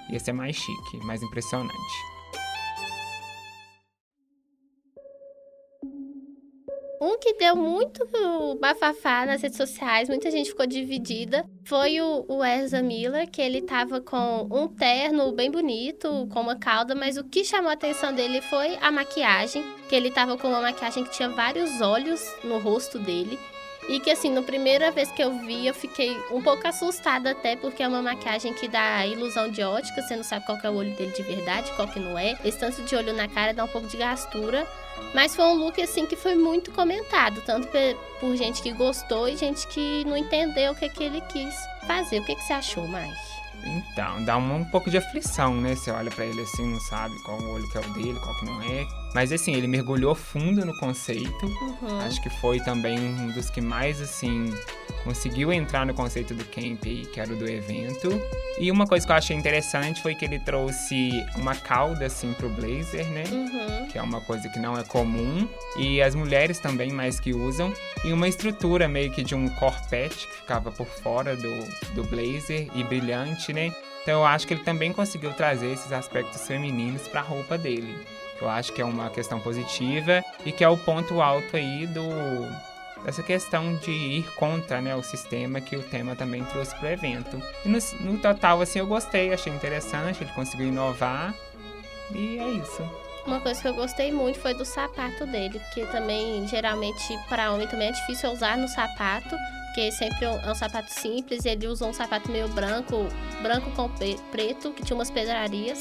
ia 0.10 0.20
ser 0.20 0.34
mais 0.34 0.56
chique, 0.56 0.98
mais 1.06 1.22
impressionante. 1.22 2.15
Que 7.20 7.34
deu 7.34 7.56
muito 7.56 8.08
bafafá 8.60 9.26
nas 9.26 9.42
redes 9.42 9.58
sociais, 9.58 10.10
muita 10.10 10.30
gente 10.30 10.50
ficou 10.50 10.68
dividida, 10.68 11.44
foi 11.64 12.00
o, 12.00 12.24
o 12.28 12.44
Ezra 12.44 12.84
Miller, 12.84 13.28
que 13.30 13.42
ele 13.42 13.62
tava 13.64 14.00
com 14.00 14.48
um 14.52 14.68
terno 14.68 15.32
bem 15.32 15.50
bonito, 15.50 16.28
com 16.32 16.42
uma 16.42 16.56
cauda, 16.56 16.94
mas 16.94 17.18
o 17.18 17.24
que 17.24 17.44
chamou 17.44 17.70
a 17.70 17.74
atenção 17.74 18.14
dele 18.14 18.42
foi 18.42 18.78
a 18.80 18.92
maquiagem, 18.92 19.64
que 19.90 19.96
ele 19.96 20.12
tava 20.12 20.38
com 20.38 20.50
uma 20.50 20.62
maquiagem 20.62 21.04
que 21.04 21.12
tinha 21.12 21.30
vários 21.30 21.82
olhos 21.82 22.22
no 22.44 22.60
rosto 22.60 23.00
dele. 23.00 23.40
E 23.88 24.00
que 24.00 24.10
assim, 24.10 24.32
na 24.32 24.42
primeira 24.42 24.92
vez 24.92 25.12
que 25.12 25.22
eu 25.22 25.38
vi, 25.40 25.68
eu 25.68 25.74
fiquei 25.74 26.18
um 26.32 26.42
pouco 26.42 26.68
assustada 26.68 27.32
até, 27.32 27.56
porque 27.56 27.84
é 27.84 27.88
uma 27.88 28.02
maquiagem 28.02 28.54
que 28.54 28.68
dá 28.68 29.06
ilusão 29.06 29.50
de 29.50 29.62
ótica, 29.62 30.02
você 30.02 30.16
não 30.16 30.24
sabe 30.24 30.46
qual 30.46 30.58
é 30.64 30.70
o 30.70 30.74
olho 30.74 30.96
dele 30.96 31.12
de 31.12 31.22
verdade, 31.22 31.72
qual 31.74 31.88
que 31.88 32.00
não 32.00 32.18
é. 32.18 32.36
Esse 32.44 32.58
tanto 32.58 32.82
de 32.82 32.96
olho 32.96 33.14
na 33.14 33.28
cara 33.28 33.54
dá 33.54 33.64
um 33.64 33.68
pouco 33.68 33.88
de 33.88 33.98
gastura. 33.98 34.68
Mas 35.14 35.36
foi 35.36 35.46
um 35.46 35.56
look 35.56 35.82
assim 35.82 36.06
que 36.06 36.16
foi 36.16 36.36
muito 36.36 36.72
comentado, 36.72 37.42
tanto 37.46 37.68
por 38.20 38.36
gente 38.36 38.62
que 38.62 38.72
gostou 38.72 39.28
e 39.28 39.36
gente 39.36 39.68
que 39.68 40.04
não 40.06 40.16
entendeu 40.16 40.72
o 40.72 40.76
que, 40.76 40.90
que 40.90 41.04
ele 41.04 41.22
quis 41.22 41.54
fazer. 41.86 42.20
O 42.20 42.26
que, 42.26 42.36
que 42.36 42.44
você 42.44 42.54
achou, 42.54 42.88
mais? 42.88 43.14
Então, 43.64 44.24
dá 44.24 44.38
um, 44.38 44.56
um 44.56 44.66
pouco 44.66 44.90
de 44.90 44.98
aflição, 44.98 45.54
né? 45.56 45.76
Você 45.76 45.92
olha 45.92 46.12
pra 46.12 46.26
ele 46.26 46.42
assim, 46.42 46.66
não 46.66 46.80
sabe 46.80 47.14
qual 47.24 47.40
o 47.40 47.50
olho 47.52 47.70
que 47.70 47.78
é 47.78 47.82
o 47.82 47.94
dele, 47.94 48.20
qual 48.20 48.36
que 48.36 48.46
não 48.46 48.62
é. 48.62 49.05
Mas 49.16 49.32
assim, 49.32 49.56
ele 49.56 49.66
mergulhou 49.66 50.14
fundo 50.14 50.66
no 50.66 50.78
conceito. 50.78 51.46
Uhum. 51.46 52.02
Acho 52.02 52.22
que 52.22 52.30
foi 52.30 52.60
também 52.60 53.00
um 53.00 53.32
dos 53.32 53.50
que 53.50 53.62
mais, 53.62 54.02
assim, 54.02 54.54
conseguiu 55.06 55.54
entrar 55.54 55.86
no 55.86 55.94
conceito 55.94 56.34
do 56.34 56.44
camp, 56.44 56.84
que 56.84 57.18
era 57.18 57.32
o 57.32 57.36
do 57.38 57.50
evento. 57.50 58.10
E 58.60 58.70
uma 58.70 58.86
coisa 58.86 59.06
que 59.06 59.12
eu 59.14 59.16
achei 59.16 59.34
interessante 59.34 60.02
foi 60.02 60.16
que 60.16 60.26
ele 60.26 60.38
trouxe 60.40 61.26
uma 61.38 61.56
cauda, 61.56 62.08
assim, 62.08 62.34
pro 62.34 62.50
blazer, 62.50 63.10
né? 63.10 63.24
Uhum. 63.32 63.88
Que 63.88 63.98
é 63.98 64.02
uma 64.02 64.20
coisa 64.20 64.50
que 64.50 64.60
não 64.60 64.78
é 64.78 64.84
comum. 64.84 65.48
E 65.78 66.02
as 66.02 66.14
mulheres 66.14 66.60
também 66.60 66.92
mais 66.92 67.18
que 67.18 67.34
usam. 67.34 67.72
E 68.04 68.12
uma 68.12 68.28
estrutura 68.28 68.86
meio 68.90 69.12
que 69.12 69.24
de 69.24 69.34
um 69.34 69.48
corpete 69.48 70.28
que 70.28 70.36
ficava 70.42 70.74
por 70.74 70.88
fora 70.88 71.38
do, 71.38 71.94
do 71.94 72.04
blazer 72.04 72.68
e 72.76 72.84
brilhante, 72.84 73.54
né? 73.54 73.74
Então 74.04 74.20
eu 74.20 74.26
acho 74.26 74.46
que 74.46 74.54
ele 74.54 74.64
também 74.64 74.92
conseguiu 74.92 75.32
trazer 75.32 75.72
esses 75.72 75.94
aspectos 75.94 76.46
femininos 76.46 77.08
pra 77.08 77.22
roupa 77.22 77.58
dele. 77.58 77.96
Eu 78.42 78.50
acho 78.50 78.74
que 78.74 78.82
é 78.82 78.86
uma 78.86 79.10
questão 79.10 79.40
positiva 79.40 80.24
e 80.46 80.52
que 80.52 80.64
é 80.64 80.70
o 80.70 80.78
ponto 80.78 81.22
alto 81.22 81.56
aí 81.56 81.88
do 81.88 82.04
dessa 83.06 83.22
questão 83.22 83.76
de 83.76 83.92
ir 83.92 84.24
contra 84.36 84.82
né, 84.82 84.96
o 84.96 85.04
sistema 85.04 85.62
que 85.62 85.76
o 85.76 85.84
tema 85.84 86.16
também 86.16 86.44
trouxe 86.46 86.76
pro 86.76 86.88
evento. 86.88 87.40
E 87.64 87.70
no, 87.70 87.78
no 88.02 88.18
total, 88.18 88.62
assim, 88.62 88.80
eu 88.80 88.88
gostei, 88.88 89.32
achei 89.32 89.54
interessante, 89.54 90.24
ele 90.24 90.32
conseguiu 90.32 90.68
inovar 90.68 91.36
e 92.12 92.40
é 92.40 92.50
isso. 92.54 92.82
Uma 93.26 93.40
coisa 93.40 93.60
que 93.60 93.68
eu 93.68 93.74
gostei 93.74 94.12
muito 94.12 94.40
foi 94.40 94.54
do 94.54 94.66
sapato 94.66 95.26
dele, 95.26 95.60
porque 95.60 95.86
também, 95.88 96.48
geralmente, 96.48 97.18
para 97.28 97.52
homem 97.52 97.68
também 97.68 97.90
é 97.90 97.92
difícil 97.92 98.32
usar 98.32 98.58
no 98.58 98.68
sapato, 98.68 99.36
porque 99.68 99.92
sempre 99.92 100.26
é 100.26 100.30
um, 100.30 100.40
é 100.42 100.52
um 100.52 100.56
sapato 100.56 100.92
simples, 100.92 101.44
ele 101.44 101.68
usou 101.68 101.90
um 101.90 101.94
sapato 101.94 102.30
meio 102.32 102.48
branco, 102.50 103.08
branco 103.42 103.72
com 103.72 103.90
preto, 104.32 104.72
que 104.72 104.84
tinha 104.84 104.96
umas 104.96 105.10
pedrarias. 105.10 105.80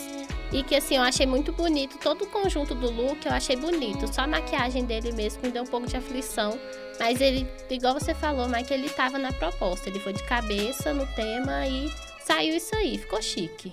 E 0.54 0.62
que 0.62 0.76
assim, 0.76 0.94
eu 0.94 1.02
achei 1.02 1.26
muito 1.26 1.52
bonito, 1.52 1.98
todo 1.98 2.22
o 2.22 2.26
conjunto 2.28 2.76
do 2.76 2.88
look 2.88 3.26
eu 3.26 3.32
achei 3.32 3.56
bonito. 3.56 4.06
Só 4.14 4.22
a 4.22 4.26
maquiagem 4.28 4.84
dele 4.84 5.10
mesmo 5.10 5.42
me 5.42 5.50
deu 5.50 5.64
um 5.64 5.66
pouco 5.66 5.88
de 5.88 5.96
aflição. 5.96 6.56
Mas 7.00 7.20
ele, 7.20 7.44
igual 7.68 7.94
você 7.94 8.14
falou, 8.14 8.48
Mike, 8.48 8.72
ele 8.72 8.88
tava 8.88 9.18
na 9.18 9.32
proposta. 9.32 9.90
Ele 9.90 9.98
foi 9.98 10.12
de 10.12 10.22
cabeça 10.22 10.94
no 10.94 11.04
tema 11.08 11.66
e 11.66 11.90
saiu 12.24 12.54
isso 12.54 12.72
aí. 12.76 12.96
Ficou 12.98 13.20
chique. 13.20 13.72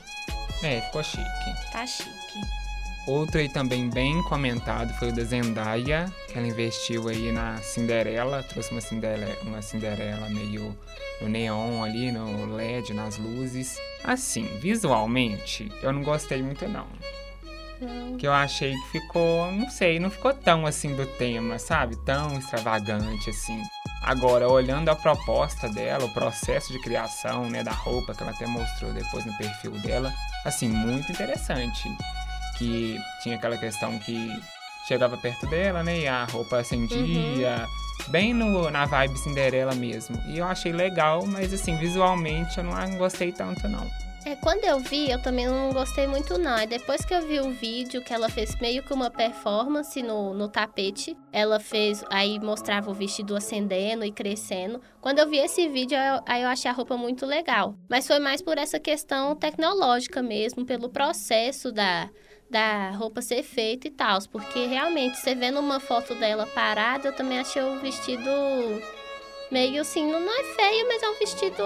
É, 0.63 0.81
ficou 0.81 1.03
chique. 1.03 1.71
Tá 1.71 1.85
chique. 1.85 2.60
Outro 3.07 3.39
aí 3.39 3.49
também 3.49 3.89
bem 3.89 4.21
comentado 4.23 4.93
foi 4.93 5.09
o 5.09 5.15
da 5.15 5.23
Zendaya, 5.23 6.11
que 6.27 6.37
ela 6.37 6.47
investiu 6.47 7.07
aí 7.07 7.31
na 7.31 7.57
Cinderela, 7.57 8.43
trouxe 8.43 8.71
uma 8.71 8.81
Cinderela, 8.81 9.35
uma 9.41 9.61
Cinderela 9.61 10.29
meio 10.29 10.77
no 11.19 11.27
neon 11.27 11.83
ali, 11.83 12.11
no 12.11 12.55
LED, 12.55 12.93
nas 12.93 13.17
luzes. 13.17 13.79
Assim, 14.03 14.45
visualmente, 14.59 15.71
eu 15.81 15.91
não 15.91 16.03
gostei 16.03 16.43
muito 16.43 16.67
não. 16.67 16.87
Não. 17.81 18.15
Que 18.17 18.27
eu 18.27 18.31
achei 18.31 18.75
que 18.75 18.99
ficou, 18.99 19.51
não 19.51 19.67
sei, 19.71 19.99
não 19.99 20.11
ficou 20.11 20.31
tão 20.31 20.67
assim 20.67 20.95
do 20.95 21.05
tema, 21.17 21.57
sabe? 21.57 21.95
Tão 22.05 22.37
extravagante 22.37 23.31
assim. 23.31 23.59
Agora, 24.03 24.47
olhando 24.47 24.89
a 24.89 24.95
proposta 24.95 25.67
dela, 25.67 26.05
o 26.05 26.13
processo 26.13 26.71
de 26.71 26.79
criação, 26.79 27.49
né, 27.49 27.63
da 27.63 27.71
roupa 27.71 28.13
que 28.13 28.21
ela 28.21 28.31
até 28.31 28.45
mostrou 28.45 28.93
depois 28.93 29.25
no 29.25 29.35
perfil 29.37 29.71
dela, 29.79 30.13
assim, 30.45 30.69
muito 30.69 31.11
interessante. 31.11 31.89
Que 32.61 32.95
tinha 33.23 33.37
aquela 33.37 33.57
questão 33.57 33.97
que 33.97 34.29
chegava 34.87 35.17
perto 35.17 35.47
dela, 35.47 35.81
né, 35.83 36.01
e 36.01 36.07
a 36.07 36.25
roupa 36.25 36.59
acendia, 36.59 37.65
bem 38.09 38.35
no, 38.35 38.69
na 38.69 38.85
vibe 38.85 39.17
Cinderela 39.17 39.73
mesmo. 39.73 40.15
E 40.27 40.37
eu 40.37 40.45
achei 40.45 40.71
legal, 40.71 41.25
mas 41.25 41.51
assim, 41.51 41.75
visualmente 41.77 42.59
eu 42.59 42.63
não 42.63 42.97
gostei 42.99 43.31
tanto 43.31 43.67
não. 43.67 43.89
É, 44.23 44.35
quando 44.35 44.63
eu 44.63 44.77
vi, 44.79 45.09
eu 45.09 45.19
também 45.23 45.47
não 45.47 45.71
gostei 45.73 46.05
muito, 46.05 46.37
não. 46.37 46.55
É 46.55 46.67
depois 46.67 47.03
que 47.03 47.11
eu 47.11 47.27
vi 47.27 47.39
o 47.39 47.49
vídeo 47.51 48.03
que 48.03 48.13
ela 48.13 48.29
fez 48.29 48.55
meio 48.61 48.83
que 48.83 48.93
uma 48.93 49.09
performance 49.09 49.99
no, 50.03 50.35
no 50.35 50.47
tapete. 50.47 51.17
Ela 51.33 51.59
fez, 51.59 52.03
aí 52.07 52.39
mostrava 52.39 52.91
o 52.91 52.93
vestido 52.93 53.35
acendendo 53.35 54.05
e 54.05 54.11
crescendo. 54.11 54.79
Quando 54.99 55.17
eu 55.17 55.27
vi 55.27 55.39
esse 55.39 55.67
vídeo, 55.67 55.97
eu- 55.97 56.21
aí 56.27 56.43
eu 56.43 56.49
achei 56.49 56.69
a 56.69 56.73
roupa 56.73 56.95
muito 56.95 57.25
legal. 57.25 57.73
Mas 57.89 58.05
foi 58.05 58.19
mais 58.19 58.43
por 58.43 58.59
essa 58.59 58.79
questão 58.79 59.35
tecnológica 59.35 60.21
mesmo, 60.21 60.67
pelo 60.67 60.87
processo 60.89 61.71
da, 61.71 62.07
da 62.51 62.91
roupa 62.91 63.21
ser 63.21 63.41
feita 63.41 63.87
e 63.87 63.91
tal. 63.91 64.19
Porque 64.31 64.65
realmente, 64.65 65.17
você 65.17 65.33
vendo 65.33 65.59
uma 65.59 65.79
foto 65.79 66.13
dela 66.15 66.45
parada, 66.45 67.07
eu 67.07 67.13
também 67.13 67.39
achei 67.39 67.61
o 67.61 67.79
vestido 67.79 68.29
meio 69.51 69.81
assim, 69.81 70.09
não, 70.09 70.19
é 70.19 70.43
feio, 70.55 70.87
mas 70.87 71.01
é 71.03 71.09
um 71.09 71.17
vestido. 71.19 71.63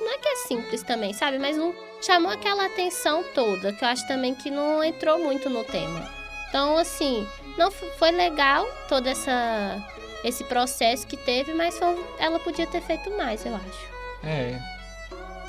Não 0.00 0.12
é 0.12 0.18
que 0.18 0.28
é 0.28 0.36
simples 0.36 0.82
também, 0.82 1.12
sabe? 1.12 1.38
Mas 1.38 1.56
não 1.56 1.74
chamou 2.00 2.30
aquela 2.30 2.66
atenção 2.66 3.24
toda, 3.34 3.72
que 3.72 3.84
eu 3.84 3.88
acho 3.88 4.06
também 4.06 4.34
que 4.34 4.50
não 4.50 4.82
entrou 4.82 5.18
muito 5.18 5.50
no 5.50 5.64
tema. 5.64 6.08
Então, 6.48 6.76
assim, 6.76 7.26
não 7.56 7.70
foi 7.70 8.10
legal 8.10 8.66
todo 8.88 9.06
essa, 9.06 9.82
esse 10.24 10.42
processo 10.44 11.06
que 11.06 11.16
teve, 11.16 11.54
mas 11.54 11.78
foi, 11.78 12.04
ela 12.18 12.38
podia 12.40 12.66
ter 12.66 12.80
feito 12.80 13.10
mais, 13.16 13.44
eu 13.44 13.54
acho. 13.54 13.90
É, 14.24 14.58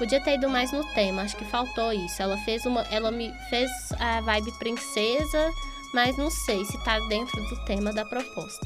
Podia 0.01 0.19
ter 0.19 0.33
ido 0.33 0.49
mais 0.49 0.71
no 0.71 0.83
tema, 0.95 1.21
acho 1.21 1.37
que 1.37 1.45
faltou 1.45 1.93
isso. 1.93 2.19
Ela 2.23 2.35
fez 2.39 2.65
uma. 2.65 2.81
Ela 2.89 3.11
me 3.11 3.31
fez 3.51 3.69
a 3.99 4.19
vibe 4.21 4.51
princesa, 4.53 5.51
mas 5.93 6.17
não 6.17 6.31
sei 6.31 6.65
se 6.65 6.75
tá 6.83 6.97
dentro 7.01 7.39
do 7.49 7.63
tema 7.65 7.93
da 7.93 8.03
proposta. 8.03 8.65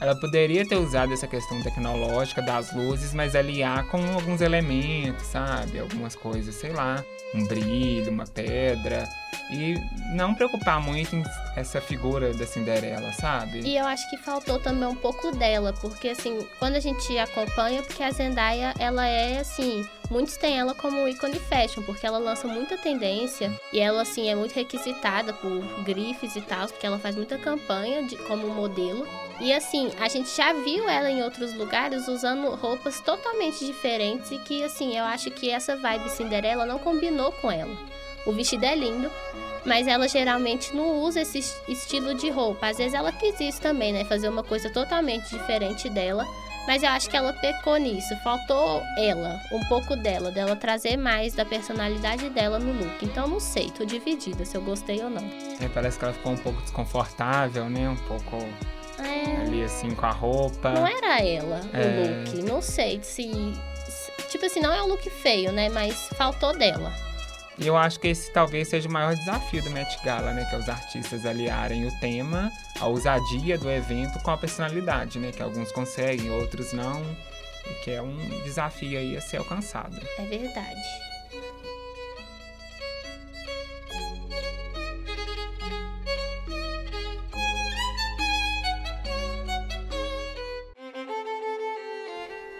ela 0.00 0.14
poderia 0.14 0.64
ter 0.64 0.76
usado 0.76 1.12
essa 1.12 1.26
questão 1.26 1.60
tecnológica 1.60 2.40
das 2.40 2.72
luzes, 2.72 3.12
mas 3.12 3.34
aliar 3.34 3.88
com 3.88 3.98
alguns 4.14 4.40
elementos, 4.40 5.26
sabe? 5.26 5.80
Algumas 5.80 6.14
coisas, 6.14 6.54
sei 6.54 6.70
lá, 6.70 7.04
um 7.36 7.46
brilho, 7.46 8.10
uma 8.10 8.26
pedra. 8.26 9.08
E 9.50 9.76
não 10.12 10.34
preocupar 10.34 10.80
muito 10.80 11.14
em 11.14 11.22
essa 11.54 11.80
figura 11.80 12.34
da 12.34 12.44
Cinderela, 12.44 13.12
sabe? 13.12 13.60
E 13.60 13.76
eu 13.76 13.86
acho 13.86 14.08
que 14.10 14.16
faltou 14.16 14.58
também 14.58 14.88
um 14.88 14.94
pouco 14.94 15.30
dela, 15.30 15.72
porque 15.72 16.08
assim, 16.08 16.44
quando 16.58 16.74
a 16.74 16.80
gente 16.80 17.16
acompanha, 17.16 17.82
porque 17.82 18.02
a 18.02 18.10
Zendaya, 18.10 18.74
ela 18.76 19.06
é 19.06 19.38
assim, 19.38 19.86
muitos 20.10 20.36
têm 20.36 20.58
ela 20.58 20.74
como 20.74 21.06
ícone 21.06 21.38
fashion, 21.38 21.82
porque 21.84 22.04
ela 22.04 22.18
lança 22.18 22.48
muita 22.48 22.76
tendência 22.76 23.52
e 23.72 23.78
ela 23.78 24.02
assim 24.02 24.28
é 24.28 24.34
muito 24.34 24.52
requisitada 24.52 25.32
por 25.32 25.62
grifes 25.84 26.34
e 26.34 26.40
tal, 26.40 26.66
porque 26.66 26.86
ela 26.86 26.98
faz 26.98 27.14
muita 27.14 27.38
campanha 27.38 28.02
de, 28.02 28.16
como 28.16 28.48
modelo. 28.48 29.06
E 29.40 29.52
assim, 29.52 29.90
a 30.00 30.08
gente 30.08 30.34
já 30.34 30.52
viu 30.52 30.88
ela 30.88 31.10
em 31.10 31.22
outros 31.22 31.52
lugares 31.52 32.08
usando 32.08 32.48
roupas 32.54 33.00
totalmente 33.00 33.64
diferentes 33.66 34.30
e 34.30 34.38
que 34.38 34.64
assim, 34.64 34.96
eu 34.96 35.04
acho 35.04 35.30
que 35.30 35.50
essa 35.50 35.76
vibe 35.76 36.08
Cinderela 36.10 36.64
não 36.64 36.78
combinou 36.78 37.30
com 37.32 37.50
ela. 37.50 37.76
O 38.26 38.32
vestido 38.32 38.64
é 38.64 38.74
lindo, 38.74 39.10
mas 39.64 39.86
ela 39.86 40.08
geralmente 40.08 40.74
não 40.74 41.00
usa 41.00 41.20
esse 41.20 41.38
es- 41.38 41.60
estilo 41.68 42.14
de 42.14 42.30
roupa. 42.30 42.68
Às 42.68 42.78
vezes 42.78 42.94
ela 42.94 43.12
quis 43.12 43.38
isso 43.38 43.60
também, 43.60 43.92
né? 43.92 44.04
Fazer 44.04 44.28
uma 44.28 44.42
coisa 44.42 44.70
totalmente 44.70 45.28
diferente 45.28 45.88
dela. 45.90 46.24
Mas 46.66 46.82
eu 46.82 46.88
acho 46.88 47.08
que 47.08 47.16
ela 47.16 47.32
pecou 47.32 47.76
nisso. 47.76 48.16
Faltou 48.24 48.82
ela, 48.98 49.40
um 49.52 49.60
pouco 49.68 49.94
dela, 49.94 50.32
dela 50.32 50.56
trazer 50.56 50.96
mais 50.96 51.32
da 51.34 51.44
personalidade 51.44 52.28
dela 52.30 52.58
no 52.58 52.72
look. 52.72 53.04
Então 53.04 53.28
não 53.28 53.38
sei, 53.38 53.70
tô 53.70 53.84
dividida 53.84 54.44
se 54.44 54.56
eu 54.56 54.62
gostei 54.62 55.00
ou 55.04 55.08
não. 55.10 55.22
É, 55.60 55.68
parece 55.72 55.96
que 55.96 56.04
ela 56.04 56.14
ficou 56.14 56.32
um 56.32 56.36
pouco 56.36 56.60
desconfortável, 56.62 57.70
né? 57.70 57.88
Um 57.88 57.96
pouco 58.08 58.38
É, 58.98 59.40
ali 59.42 59.62
assim 59.62 59.90
com 59.94 60.06
a 60.06 60.10
roupa. 60.10 60.70
não 60.70 60.86
era 60.86 61.20
ela 61.22 61.60
o 61.72 61.76
É. 61.76 62.24
look. 62.24 62.42
Não 62.42 62.62
sei 62.62 63.00
se, 63.02 63.30
se- 63.88 64.12
Tipo 64.30 64.46
assim, 64.46 64.60
não 64.60 64.72
é 64.72 64.82
um 64.82 64.86
look 64.88 65.08
feio, 65.08 65.52
né? 65.52 65.68
Mas 65.68 66.08
faltou 66.16 66.56
dela. 66.56 66.92
E 67.58 67.66
eu 67.66 67.76
acho 67.76 67.98
que 68.00 68.08
esse 68.08 68.30
talvez 68.32 68.68
seja 68.68 68.86
o 68.88 68.92
maior 68.92 69.14
desafio 69.14 69.62
do 69.62 69.70
Met 69.70 69.98
Gala, 70.04 70.32
né? 70.34 70.44
Que 70.44 70.56
é 70.56 70.58
os 70.58 70.68
artistas 70.68 71.24
aliarem 71.24 71.86
o 71.86 72.00
tema, 72.00 72.50
a 72.78 72.86
ousadia 72.86 73.56
do 73.56 73.70
evento 73.70 74.18
com 74.22 74.30
a 74.30 74.36
personalidade, 74.36 75.18
né? 75.18 75.30
Que 75.32 75.42
alguns 75.42 75.72
conseguem, 75.72 76.30
outros 76.30 76.72
não. 76.74 77.02
E 77.64 77.74
que 77.82 77.90
é 77.92 78.02
um 78.02 78.16
desafio 78.44 78.98
aí 78.98 79.16
a 79.16 79.20
ser 79.22 79.38
alcançado. 79.38 79.98
É 80.18 80.22
verdade. 80.24 80.80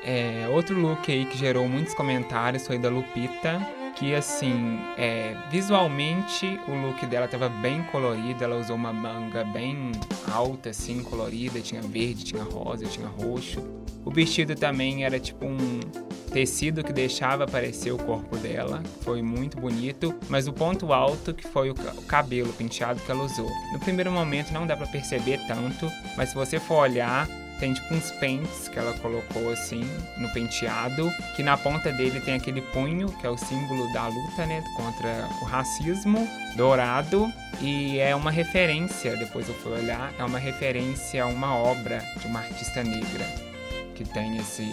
É, 0.08 0.46
outro 0.48 0.78
look 0.80 1.10
aí 1.10 1.24
que 1.26 1.36
gerou 1.36 1.68
muitos 1.68 1.92
comentários 1.92 2.64
foi 2.64 2.78
da 2.78 2.88
Lupita, 2.88 3.60
que 3.96 4.14
assim, 4.14 4.78
é, 4.96 5.34
visualmente 5.50 6.60
o 6.68 6.72
look 6.86 7.04
dela 7.06 7.26
tava 7.26 7.48
bem 7.48 7.82
colorido, 7.90 8.44
ela 8.44 8.56
usou 8.56 8.76
uma 8.76 8.92
manga 8.92 9.42
bem 9.42 9.90
alta, 10.32 10.70
assim, 10.70 11.02
colorida, 11.02 11.60
tinha 11.60 11.82
verde, 11.82 12.24
tinha 12.24 12.42
rosa, 12.44 12.84
tinha 12.86 13.08
roxo. 13.08 13.60
O 14.04 14.10
vestido 14.12 14.54
também 14.54 15.04
era 15.04 15.18
tipo 15.18 15.44
um 15.44 15.80
tecido 16.32 16.84
que 16.84 16.92
deixava 16.92 17.42
aparecer 17.44 17.90
o 17.90 17.98
corpo 17.98 18.36
dela, 18.36 18.82
foi 19.00 19.22
muito 19.22 19.56
bonito, 19.58 20.14
mas 20.28 20.46
o 20.46 20.52
ponto 20.52 20.92
alto 20.92 21.34
que 21.34 21.48
foi 21.48 21.70
o 21.70 21.74
ca- 21.74 21.94
o 21.96 22.02
cabelo 22.02 22.52
penteado 22.52 23.00
que 23.00 23.10
ela 23.10 23.24
usou. 23.24 23.50
No 23.72 23.80
primeiro 23.80 24.12
momento 24.12 24.52
não 24.52 24.66
dá 24.68 24.76
pra 24.76 24.86
perceber 24.86 25.40
tanto, 25.48 25.90
mas 26.16 26.28
se 26.28 26.34
você 26.36 26.60
for 26.60 26.76
olhar, 26.82 27.26
tem 27.58 27.72
tipo 27.72 27.94
uns 27.94 28.10
pentes 28.12 28.68
que 28.68 28.78
ela 28.78 28.92
colocou 28.98 29.50
assim 29.50 29.84
no 30.16 30.28
penteado, 30.32 31.10
que 31.34 31.42
na 31.42 31.56
ponta 31.56 31.92
dele 31.92 32.20
tem 32.20 32.34
aquele 32.34 32.60
punho, 32.60 33.08
que 33.08 33.26
é 33.26 33.30
o 33.30 33.36
símbolo 33.36 33.92
da 33.92 34.08
luta, 34.08 34.46
né, 34.46 34.62
contra 34.76 35.28
o 35.42 35.44
racismo, 35.44 36.26
dourado, 36.56 37.30
e 37.60 37.98
é 37.98 38.14
uma 38.14 38.30
referência, 38.30 39.16
depois 39.16 39.48
eu 39.48 39.54
fui 39.54 39.72
olhar, 39.72 40.12
é 40.18 40.24
uma 40.24 40.38
referência 40.38 41.22
a 41.22 41.26
uma 41.26 41.54
obra 41.54 42.02
de 42.20 42.26
uma 42.26 42.40
artista 42.40 42.82
negra 42.82 43.26
que 43.94 44.04
tem 44.04 44.36
esse 44.36 44.70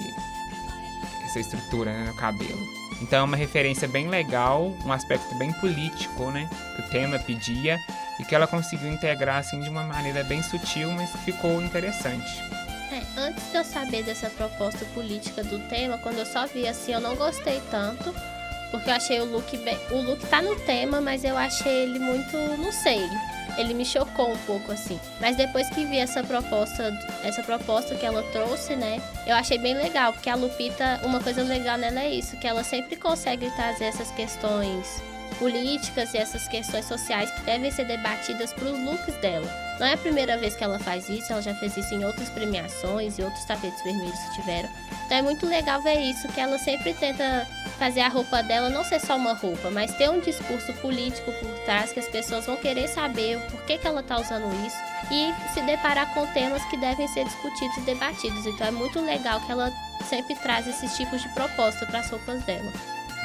essa 1.26 1.40
estrutura 1.40 1.92
né, 1.92 2.06
no 2.06 2.16
cabelo. 2.16 2.62
Então 3.02 3.20
é 3.20 3.24
uma 3.24 3.38
referência 3.38 3.88
bem 3.88 4.08
legal, 4.08 4.72
um 4.86 4.92
aspecto 4.92 5.34
bem 5.36 5.52
político, 5.54 6.30
né, 6.30 6.48
que 6.76 6.82
o 6.82 6.90
tema 6.90 7.18
pedia 7.18 7.80
e 8.20 8.24
que 8.24 8.36
ela 8.36 8.46
conseguiu 8.46 8.92
integrar 8.92 9.38
assim 9.38 9.60
de 9.60 9.70
uma 9.70 9.84
maneira 9.84 10.24
bem 10.24 10.44
sutil, 10.44 10.92
mas 10.92 11.10
ficou 11.26 11.62
interessante. 11.62 12.42
É, 12.94 13.02
antes 13.18 13.50
de 13.50 13.58
eu 13.58 13.64
saber 13.64 14.04
dessa 14.04 14.30
proposta 14.30 14.86
política 14.94 15.44
do 15.44 15.58
tema, 15.68 15.98
quando 15.98 16.20
eu 16.20 16.26
só 16.28 16.46
vi 16.46 16.68
assim, 16.68 16.94
eu 16.94 17.02
não 17.02 17.16
gostei 17.16 17.60
tanto. 17.72 18.14
Porque 18.70 18.90
eu 18.90 18.94
achei 18.94 19.20
o 19.20 19.26
look 19.26 19.58
bem. 19.58 19.78
O 19.92 20.02
look 20.02 20.24
tá 20.28 20.42
no 20.42 20.56
tema, 20.62 21.02
mas 21.02 21.24
eu 21.24 21.36
achei 21.36 21.84
ele 21.84 21.98
muito. 21.98 22.38
não 22.58 22.72
sei. 22.72 23.02
Ele 23.58 23.74
me 23.74 23.86
chocou 23.86 24.32
um 24.32 24.38
pouco 24.46 24.72
assim. 24.72 25.00
Mas 25.20 25.36
depois 25.36 25.70
que 25.70 25.86
vi 25.86 25.98
essa 25.98 26.24
proposta, 26.24 26.92
essa 27.24 27.44
proposta 27.44 27.96
que 27.96 28.06
ela 28.06 28.24
trouxe, 28.32 28.76
né? 28.76 29.02
Eu 29.28 29.36
achei 29.36 29.58
bem 29.58 29.76
legal, 29.76 30.14
porque 30.14 30.30
a 30.30 30.36
Lupita, 30.36 31.02
uma 31.04 31.20
coisa 31.20 31.44
legal 31.44 31.78
nela 31.78 32.02
é 32.02 32.10
isso, 32.10 32.38
que 32.38 32.48
ela 32.48 32.64
sempre 32.64 32.96
consegue 32.96 33.50
trazer 33.52 33.86
essas 33.86 34.12
questões 34.12 35.04
políticas 35.44 36.14
e 36.14 36.18
essas 36.18 36.48
questões 36.48 36.86
sociais 36.86 37.30
que 37.30 37.42
devem 37.42 37.70
ser 37.70 37.84
debatidas 37.84 38.54
para 38.54 38.64
os 38.64 38.80
looks 38.80 39.14
dela. 39.18 39.46
Não 39.78 39.86
é 39.86 39.94
a 39.94 39.98
primeira 39.98 40.38
vez 40.38 40.56
que 40.56 40.64
ela 40.64 40.80
faz 40.80 41.10
isso, 41.10 41.34
ela 41.34 41.42
já 41.42 41.54
fez 41.56 41.76
isso 41.76 41.94
em 41.94 42.06
outras 42.06 42.30
premiações 42.30 43.20
e 43.20 43.24
outros 43.24 43.44
tapetes 43.44 43.84
vermelhos 43.84 44.18
que 44.18 44.36
tiveram. 44.36 44.70
Então 45.06 45.18
é 45.18 45.22
muito 45.22 45.46
legal 45.46 45.82
ver 45.82 46.00
isso, 46.00 46.30
que 46.30 46.40
ela 46.40 46.58
sempre 46.58 46.94
tenta 46.94 47.46
fazer 47.78 48.00
a 48.00 48.08
roupa 48.08 48.42
dela 48.42 48.70
não 48.70 48.86
ser 48.86 49.02
só 49.02 49.18
uma 49.18 49.34
roupa, 49.34 49.70
mas 49.70 49.94
ter 49.96 50.10
um 50.10 50.22
discurso 50.22 50.72
político 50.76 51.30
por 51.34 51.60
trás 51.66 51.92
que 51.92 52.00
as 52.00 52.08
pessoas 52.08 52.46
vão 52.46 52.56
querer 52.56 52.88
saber 52.88 53.36
o 53.36 53.42
porquê 53.52 53.78
que 53.78 53.86
ela 53.86 54.02
tá 54.02 54.22
usando 54.22 54.48
isso 54.66 54.78
e 55.12 55.34
se 55.54 55.62
deparar 55.64 56.14
com 56.14 56.26
temas 56.28 56.64
que 56.70 56.78
devem 56.78 57.08
ser 57.10 57.26
discutidos 57.26 57.76
e 57.80 57.82
debatidos. 57.82 58.46
Então 58.46 58.68
é 58.68 58.72
muito 58.72 59.02
legal 59.02 59.42
que 59.42 59.52
ela 59.52 59.74
sempre 60.10 60.36
traz 60.36 60.66
esses 60.70 60.96
tipos 60.96 61.22
de 61.22 61.28
proposta 61.34 61.86
para 61.86 62.00
as 62.00 62.10
roupas 62.10 62.42
dela. 62.44 62.72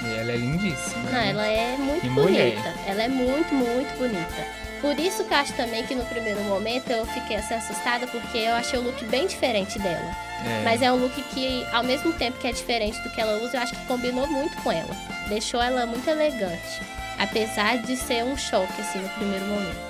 E 0.05 0.19
ela 0.19 0.33
é 0.33 0.37
lindíssima. 0.37 1.03
Não, 1.05 1.11
né? 1.13 1.31
ela 1.31 1.47
é 1.47 1.77
muito 1.77 2.01
Que 2.03 2.09
bonita. 2.09 2.31
mulher. 2.31 2.75
Ela 2.87 3.03
é 3.03 3.09
muito, 3.09 3.55
muito 3.55 3.99
bonita. 3.99 4.47
Por 4.81 4.99
isso 4.99 5.25
que 5.25 5.35
eu 5.35 5.39
acho 5.39 5.53
também 5.55 5.85
que 5.85 5.95
no 5.95 6.05
primeiro 6.05 6.41
momento 6.45 6.89
eu 6.91 7.05
fiquei 7.07 7.37
assim 7.37 7.55
assustada, 7.55 8.07
porque 8.07 8.39
eu 8.39 8.55
achei 8.55 8.79
o 8.79 8.83
look 8.83 9.05
bem 9.07 9.27
diferente 9.27 9.77
dela. 9.79 10.17
É. 10.45 10.63
Mas 10.65 10.83
é 10.83 10.93
um 10.93 10.97
look 10.97 11.21
que, 11.35 11.67
ao 11.73 11.83
mesmo 11.83 12.13
tempo 12.13 12.39
que 12.39 12.47
é 12.47 12.53
diferente 12.53 13.01
do 13.03 13.11
que 13.11 13.21
ela 13.21 13.43
usa, 13.43 13.57
eu 13.57 13.61
acho 13.63 13.75
que 13.75 13.87
combinou 13.87 14.27
muito 14.29 14.57
com 14.63 14.71
ela. 14.71 14.95
Deixou 15.29 15.61
ela 15.61 15.85
muito 15.85 16.09
elegante. 16.09 16.81
Apesar 17.19 17.79
de 17.79 17.97
ser 17.97 18.23
um 18.25 18.37
choque, 18.37 18.81
assim, 18.81 19.01
no 19.01 19.09
primeiro 19.09 19.45
momento. 19.47 19.89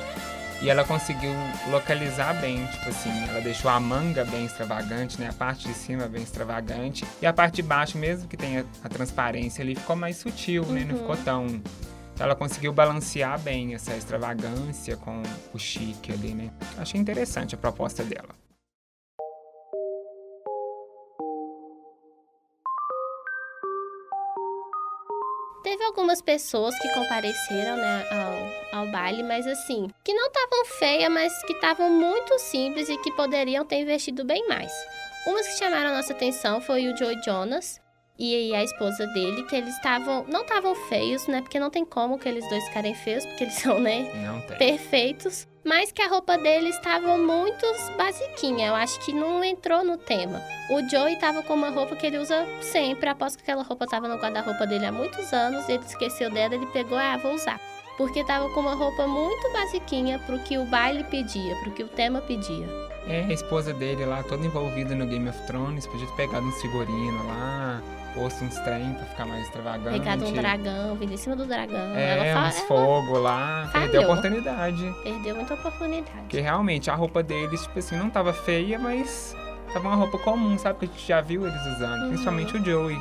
E 0.61 0.68
ela 0.68 0.85
conseguiu 0.85 1.31
localizar 1.71 2.35
bem, 2.40 2.66
tipo 2.66 2.88
assim, 2.88 3.11
ela 3.29 3.40
deixou 3.40 3.71
a 3.71 3.79
manga 3.79 4.25
bem 4.25 4.44
extravagante, 4.44 5.21
né? 5.21 5.29
A 5.29 5.33
parte 5.33 5.68
de 5.68 5.75
cima 5.75 6.09
bem 6.09 6.23
extravagante. 6.23 7.07
E 7.23 7.27
a 7.27 7.33
parte 7.33 7.57
de 7.57 7.62
baixo, 7.62 7.97
mesmo 7.97 8.27
que 8.29 8.37
tenha 8.37 8.66
a 8.83 8.88
transparência 8.88 9.62
ali, 9.62 9.77
ficou 9.77 9.94
mais 9.94 10.16
sutil, 10.16 10.64
né? 10.66 10.85
Não 10.85 10.94
Uhum. 10.97 11.01
ficou 11.03 11.16
tão. 11.18 11.47
Então 11.47 12.27
ela 12.27 12.35
conseguiu 12.35 12.73
balancear 12.73 13.38
bem 13.38 13.75
essa 13.75 13.94
extravagância 13.94 14.97
com 14.97 15.23
o 15.55 15.59
chique 15.59 16.11
ali, 16.12 16.35
né? 16.35 16.51
Achei 16.77 17.01
interessante 17.01 17.55
a 17.55 17.59
proposta 17.59 18.03
dela. 18.03 18.31
Algumas 25.98 26.22
pessoas 26.22 26.78
que 26.78 26.88
compareceram 26.94 27.76
né, 27.76 28.06
ao, 28.72 28.80
ao 28.80 28.87
baile, 28.87 29.24
mas 29.24 29.48
assim, 29.48 29.88
que 30.04 30.14
não 30.14 30.28
estavam 30.28 30.64
feias, 30.78 31.12
mas 31.12 31.42
que 31.42 31.52
estavam 31.52 31.90
muito 31.90 32.38
simples 32.38 32.88
e 32.88 32.96
que 32.98 33.11
poderiam 33.12 33.64
ter 33.64 33.80
investido 33.80 34.24
bem 34.24 34.46
mais. 34.46 34.70
Umas 35.26 35.48
que 35.48 35.58
chamaram 35.58 35.90
a 35.90 35.96
nossa 35.96 36.12
atenção 36.12 36.61
foi 36.61 36.87
o 36.87 36.96
Joe 36.96 37.20
Jonas, 37.24 37.80
e 38.18 38.52
a 38.52 38.64
esposa 38.64 39.07
dele, 39.07 39.44
que 39.44 39.54
eles 39.54 39.74
estavam. 39.76 40.24
Não 40.28 40.40
estavam 40.42 40.74
feios, 40.74 41.26
né? 41.28 41.40
Porque 41.40 41.61
não 41.61 41.70
tem 41.70 41.85
como 41.85 42.18
que 42.18 42.28
eles 42.28 42.48
dois 42.48 42.64
ficarem 42.64 42.94
feios, 42.94 43.24
porque 43.24 43.44
eles 43.44 43.54
são, 43.62 43.78
né? 43.78 44.11
Não 44.26 44.40
tem. 44.40 44.59
Perfeitos. 44.59 45.46
Mas 45.64 45.92
que 45.92 46.00
a 46.00 46.09
roupa 46.09 46.37
deles 46.38 46.74
estava 46.76 47.16
muito 47.18 47.66
basiquinha. 47.96 48.68
Eu 48.68 48.74
acho 48.74 48.98
que 49.00 49.12
não 49.12 49.44
entrou 49.44 49.85
no 49.85 49.98
tema. 49.98 50.42
O 50.70 50.88
Joey 50.88 51.16
tava 51.16 51.42
com 51.42 51.54
uma 51.54 51.68
roupa 51.68 51.94
que 51.94 52.07
ele 52.07 52.18
usa 52.18 52.46
sempre. 52.62 53.09
Após 53.09 53.37
que 53.37 53.42
aquela 53.42 53.62
roupa 53.62 53.87
tava 53.87 54.09
no 54.09 54.16
guarda-roupa 54.16 54.66
dele 54.66 54.87
há 54.87 54.92
muitos 54.92 55.33
anos. 55.33 55.68
Ele 55.68 55.85
esqueceu 55.85 56.31
dela, 56.31 56.54
ele 56.54 56.66
pegou, 56.66 56.96
ah, 56.96 57.18
vou 57.18 57.35
usar. 57.35 57.61
Porque 57.98 58.24
tava 58.24 58.48
com 58.50 58.61
uma 58.61 58.74
roupa 58.74 59.07
muito 59.07 59.52
basiquinha 59.52 60.18
pro 60.20 60.38
que 60.38 60.57
o 60.57 60.64
baile 60.64 61.04
pedia, 61.04 61.54
pro 61.57 61.72
que 61.72 61.83
o 61.83 61.88
tema 61.88 62.20
pedia. 62.22 62.66
É, 63.07 63.24
a 63.24 63.33
esposa 63.33 63.74
dele 63.74 64.04
lá, 64.07 64.22
toda 64.22 64.46
envolvida 64.46 64.94
no 64.94 65.07
Game 65.07 65.28
of 65.28 65.46
Thrones, 65.46 65.87
podia 65.87 66.07
ter 66.07 66.16
pegado 66.16 66.46
uns 66.46 66.61
figurinos 66.62 67.26
lá, 67.26 67.83
posto 68.18 68.44
uns 68.44 68.59
trem 68.61 68.92
pra 68.94 69.04
ficar 69.07 69.26
mais 69.26 69.42
extravagante. 69.44 69.98
Pegado 69.98 70.26
um 70.26 70.33
dragão, 70.33 70.96
vindo 70.96 71.12
em 71.12 71.16
cima 71.16 71.37
do 71.37 71.46
dragão. 71.46 71.94
É, 71.96 72.11
ela 72.33 72.48
uns 72.48 72.57
ela 72.57 72.66
fogo 72.66 73.18
lá, 73.18 73.68
perdeu 73.72 74.00
a 74.00 74.04
falhou. 74.04 74.04
oportunidade. 74.18 74.94
perdeu 75.02 75.37
muita 75.37 75.54
oportunidade. 75.54 76.18
Porque 76.20 76.40
realmente 76.40 76.90
a 76.90 76.94
roupa 76.94 77.22
deles, 77.22 77.62
tipo 77.62 77.78
assim, 77.78 77.96
não 77.96 78.11
tava 78.11 78.33
feia, 78.33 78.78
mas 78.78 79.37
tava 79.72 79.88
uma 79.88 79.96
roupa 79.96 80.18
comum, 80.18 80.59
sabe? 80.59 80.78
Que 80.81 80.85
a 80.87 80.88
gente 80.88 81.07
já 81.07 81.20
viu 81.20 81.46
eles 81.46 81.61
usando, 81.66 82.02
Uhum. 82.02 82.09
principalmente 82.09 82.57
o 82.57 82.64
Joey. 82.64 82.98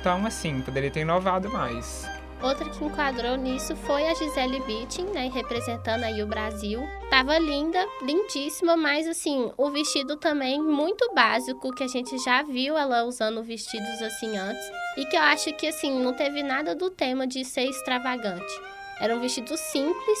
Então, 0.00 0.24
assim, 0.26 0.60
poderia 0.62 0.90
ter 0.90 1.00
inovado 1.00 1.50
mais. 1.50 2.08
Outra 2.42 2.70
que 2.70 2.82
enquadrou 2.82 3.36
nisso 3.36 3.76
foi 3.76 4.08
a 4.08 4.14
Gisele 4.14 4.60
Bündchen, 4.60 5.04
né, 5.06 5.30
representando 5.32 6.04
aí 6.04 6.22
o 6.22 6.26
Brasil. 6.26 6.80
Tava 7.10 7.38
linda, 7.38 7.86
lindíssima, 8.00 8.78
mas 8.78 9.06
assim, 9.06 9.52
o 9.58 9.70
vestido 9.70 10.16
também 10.16 10.60
muito 10.60 11.12
básico, 11.14 11.74
que 11.74 11.84
a 11.84 11.88
gente 11.88 12.16
já 12.18 12.42
viu 12.42 12.78
ela 12.78 13.04
usando 13.04 13.42
vestidos 13.42 14.00
assim 14.00 14.38
antes. 14.38 14.72
E 14.96 15.04
que 15.04 15.16
eu 15.16 15.20
acho 15.20 15.52
que 15.52 15.66
assim, 15.66 16.02
não 16.02 16.14
teve 16.14 16.42
nada 16.42 16.74
do 16.74 16.88
tema 16.88 17.26
de 17.26 17.44
ser 17.44 17.64
extravagante. 17.64 18.52
Era 18.98 19.14
um 19.14 19.20
vestido 19.20 19.54
simples, 19.58 20.18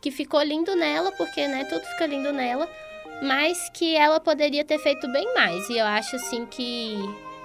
que 0.00 0.10
ficou 0.10 0.42
lindo 0.42 0.74
nela, 0.74 1.12
porque, 1.12 1.46
né, 1.46 1.64
tudo 1.64 1.82
fica 1.82 2.06
lindo 2.06 2.32
nela. 2.32 2.68
Mas 3.22 3.68
que 3.74 3.96
ela 3.96 4.20
poderia 4.20 4.64
ter 4.64 4.78
feito 4.78 5.10
bem 5.10 5.34
mais. 5.34 5.68
E 5.68 5.76
eu 5.76 5.84
acho 5.84 6.16
assim 6.16 6.46
que 6.46 6.96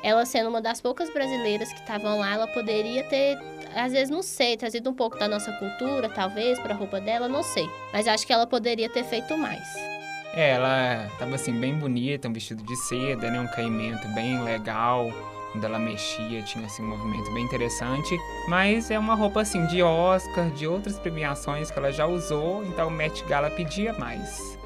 ela 0.03 0.25
sendo 0.25 0.49
uma 0.49 0.61
das 0.61 0.81
poucas 0.81 1.11
brasileiras 1.11 1.71
que 1.71 1.79
estavam 1.79 2.19
lá, 2.19 2.33
ela 2.33 2.47
poderia 2.47 3.03
ter, 3.05 3.39
às 3.73 3.93
vezes, 3.93 4.09
não 4.09 4.21
sei, 4.21 4.57
trazido 4.57 4.89
um 4.89 4.93
pouco 4.93 5.17
da 5.17 5.27
nossa 5.29 5.51
cultura, 5.53 6.09
talvez, 6.09 6.59
pra 6.59 6.75
roupa 6.75 6.99
dela, 6.99 7.29
não 7.29 7.41
sei. 7.41 7.69
Mas 7.93 8.05
acho 8.05 8.27
que 8.27 8.33
ela 8.33 8.45
poderia 8.45 8.89
ter 8.89 9.05
feito 9.05 9.37
mais. 9.37 9.63
É, 10.35 10.51
ela 10.51 11.09
tava 11.17 11.35
assim, 11.35 11.53
bem 11.53 11.75
bonita, 11.75 12.27
um 12.27 12.33
vestido 12.33 12.63
de 12.63 12.75
seda, 12.75 13.31
né? 13.31 13.39
Um 13.39 13.47
caimento 13.47 14.07
bem 14.09 14.43
legal. 14.43 15.09
Quando 15.51 15.63
ela 15.63 15.77
mexia, 15.77 16.41
tinha 16.41 16.65
assim 16.65 16.81
um 16.81 16.87
movimento 16.87 17.31
bem 17.31 17.45
interessante. 17.45 18.17
Mas 18.47 18.89
é 18.89 18.97
uma 18.97 19.13
roupa 19.13 19.41
assim 19.41 19.65
de 19.67 19.83
Oscar, 19.83 20.49
de 20.49 20.67
outras 20.67 20.97
premiações 20.97 21.69
que 21.69 21.77
ela 21.77 21.91
já 21.91 22.07
usou, 22.07 22.65
então 22.65 22.87
o 22.87 22.91
Met 22.91 23.23
Gala 23.25 23.51
pedia 23.51 23.93
mais. 23.93 24.57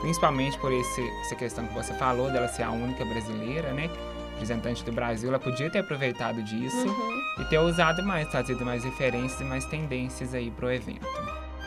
Principalmente 0.00 0.56
por 0.58 0.72
esse, 0.72 1.02
essa 1.22 1.34
questão 1.34 1.66
que 1.66 1.74
você 1.74 1.92
falou, 1.94 2.30
dela 2.30 2.46
ser 2.46 2.62
a 2.62 2.70
única 2.70 3.04
brasileira, 3.04 3.72
né? 3.72 3.90
Representante 4.36 4.84
do 4.84 4.92
Brasil, 4.92 5.30
ela 5.30 5.38
podia 5.38 5.70
ter 5.70 5.78
aproveitado 5.78 6.42
disso 6.42 6.86
Uhum. 6.86 7.22
e 7.40 7.44
ter 7.46 7.58
usado 7.58 8.02
mais, 8.04 8.28
trazido 8.28 8.64
mais 8.66 8.84
referências 8.84 9.40
e 9.40 9.44
mais 9.44 9.64
tendências 9.64 10.34
aí 10.34 10.50
pro 10.50 10.70
evento. 10.70 11.06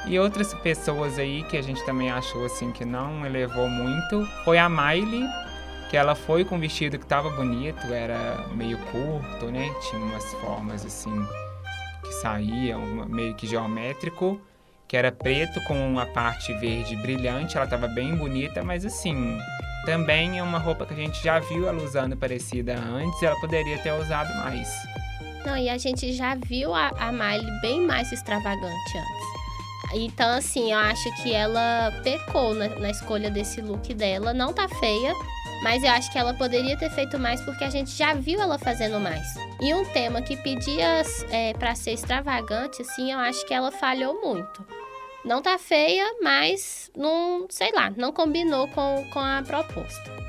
E 0.05 0.17
outras 0.19 0.53
pessoas 0.53 1.17
aí 1.17 1.43
que 1.49 1.57
a 1.57 1.61
gente 1.63 1.83
também 1.83 2.11
achou 2.11 2.45
assim 2.45 2.71
que 2.71 2.85
não 2.85 3.25
elevou 3.25 3.67
muito 3.67 4.23
foi 4.45 4.59
a 4.59 4.69
Miley, 4.69 5.25
que 5.89 5.97
ela 5.97 6.13
foi 6.13 6.45
com 6.45 6.55
um 6.57 6.59
vestido 6.59 6.99
que 6.99 7.05
tava 7.07 7.31
bonito, 7.31 7.85
era 7.91 8.45
meio 8.53 8.77
curto, 8.77 9.47
né? 9.51 9.67
Tinha 9.89 10.01
umas 10.01 10.31
formas 10.35 10.85
assim 10.85 11.25
que 12.03 12.11
saíam, 12.21 12.83
uma- 12.83 13.05
meio 13.07 13.33
que 13.33 13.47
geométrico, 13.47 14.39
que 14.87 14.95
era 14.95 15.11
preto 15.11 15.59
com 15.67 15.99
a 15.99 16.05
parte 16.05 16.53
verde 16.59 16.95
brilhante, 16.97 17.57
ela 17.57 17.65
tava 17.67 17.87
bem 17.87 18.15
bonita, 18.15 18.63
mas 18.63 18.85
assim, 18.85 19.37
também 19.89 20.37
é 20.37 20.43
uma 20.43 20.59
roupa 20.59 20.85
que 20.85 20.93
a 20.93 20.95
gente 20.95 21.19
já 21.23 21.39
viu 21.39 21.67
ela 21.67 21.81
usando 21.81 22.15
parecida 22.15 22.77
antes, 22.77 23.23
ela 23.23 23.35
poderia 23.39 23.79
ter 23.79 23.91
usado 23.91 24.31
mais. 24.35 24.69
Não, 25.43 25.57
e 25.57 25.67
a 25.67 25.79
gente 25.79 26.13
já 26.13 26.35
viu 26.35 26.75
a, 26.75 26.89
a 26.89 27.11
Miley 27.11 27.59
bem 27.59 27.81
mais 27.81 28.11
extravagante 28.11 28.67
antes. 28.69 29.99
Então, 29.99 30.29
assim, 30.29 30.71
eu 30.71 30.77
acho 30.77 31.23
que 31.23 31.33
ela 31.33 31.91
pecou 32.03 32.53
na, 32.53 32.67
na 32.67 32.91
escolha 32.91 33.31
desse 33.31 33.61
look 33.61 33.91
dela. 33.95 34.31
Não 34.31 34.53
tá 34.53 34.69
feia, 34.69 35.11
mas 35.63 35.83
eu 35.83 35.89
acho 35.89 36.11
que 36.11 36.19
ela 36.19 36.35
poderia 36.35 36.77
ter 36.77 36.91
feito 36.91 37.17
mais 37.17 37.41
porque 37.41 37.63
a 37.63 37.69
gente 37.71 37.89
já 37.89 38.13
viu 38.13 38.39
ela 38.39 38.59
fazendo 38.59 38.99
mais. 38.99 39.25
E 39.59 39.73
um 39.73 39.83
tema 39.85 40.21
que 40.21 40.37
pedia 40.37 41.01
é, 41.31 41.53
para 41.53 41.73
ser 41.73 41.93
extravagante, 41.93 42.83
assim, 42.83 43.11
eu 43.11 43.17
acho 43.17 43.43
que 43.47 43.55
ela 43.55 43.71
falhou 43.71 44.21
muito. 44.21 44.63
Não 45.23 45.41
tá 45.41 45.57
feia, 45.57 46.05
mas 46.21 46.89
não, 46.95 47.45
sei 47.49 47.71
lá, 47.73 47.89
não 47.89 48.13
combinou 48.13 48.67
com, 48.69 49.05
com 49.11 49.19
a 49.19 49.43
proposta. 49.45 50.19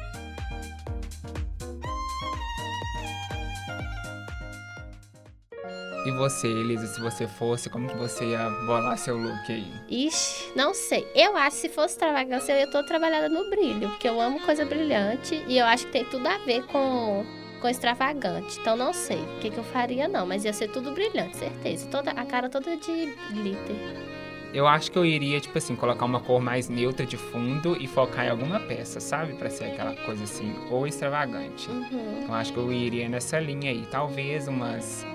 E 6.06 6.10
você, 6.12 6.48
Elisa, 6.48 6.86
se 6.86 6.98
você 6.98 7.28
fosse, 7.28 7.68
como 7.68 7.86
que 7.86 7.94
você 7.94 8.24
ia 8.24 8.48
bolar 8.66 8.96
seu 8.96 9.18
look 9.18 9.52
aí? 9.52 9.70
Ixi, 9.88 10.50
não 10.56 10.72
sei. 10.72 11.06
Eu 11.14 11.36
acho 11.36 11.56
que 11.56 11.62
se 11.62 11.68
fosse 11.68 11.94
extravagância, 11.94 12.52
eu 12.52 12.60
ia 12.60 12.70
toda 12.70 12.86
trabalhada 12.86 13.28
no 13.28 13.50
brilho, 13.50 13.90
porque 13.90 14.08
eu 14.08 14.18
amo 14.18 14.40
coisa 14.40 14.64
brilhante 14.64 15.44
e 15.46 15.58
eu 15.58 15.66
acho 15.66 15.86
que 15.86 15.92
tem 15.92 16.04
tudo 16.06 16.26
a 16.26 16.38
ver 16.38 16.64
com, 16.66 17.24
com 17.60 17.68
extravagante. 17.68 18.58
Então 18.58 18.76
não 18.76 18.94
sei 18.94 19.18
o 19.18 19.38
que, 19.40 19.50
que 19.50 19.58
eu 19.58 19.64
faria, 19.64 20.08
não, 20.08 20.26
mas 20.26 20.44
ia 20.44 20.54
ser 20.54 20.68
tudo 20.72 20.90
brilhante, 20.92 21.36
certeza. 21.36 21.86
Toda, 21.88 22.12
a 22.12 22.24
cara 22.24 22.48
toda 22.48 22.76
de 22.78 23.14
glitter. 23.32 23.76
Eu 24.52 24.66
acho 24.66 24.90
que 24.90 24.98
eu 24.98 25.04
iria, 25.04 25.40
tipo 25.40 25.56
assim, 25.56 25.76
colocar 25.76 26.04
uma 26.04 26.20
cor 26.20 26.40
mais 26.40 26.68
neutra 26.68 27.06
de 27.06 27.16
fundo 27.16 27.76
e 27.80 27.86
focar 27.86 28.26
em 28.26 28.30
alguma 28.30 28.58
peça, 28.58 28.98
sabe? 28.98 29.34
Pra 29.34 29.48
ser 29.48 29.64
aquela 29.66 29.94
coisa 29.94 30.24
assim, 30.24 30.52
ou 30.70 30.86
extravagante. 30.86 31.70
Uhum. 31.70 32.20
Então 32.22 32.34
acho 32.34 32.52
que 32.52 32.58
eu 32.58 32.72
iria 32.72 33.08
nessa 33.08 33.38
linha 33.38 33.70
aí. 33.70 33.86
Talvez 33.90 34.48
umas, 34.48 35.06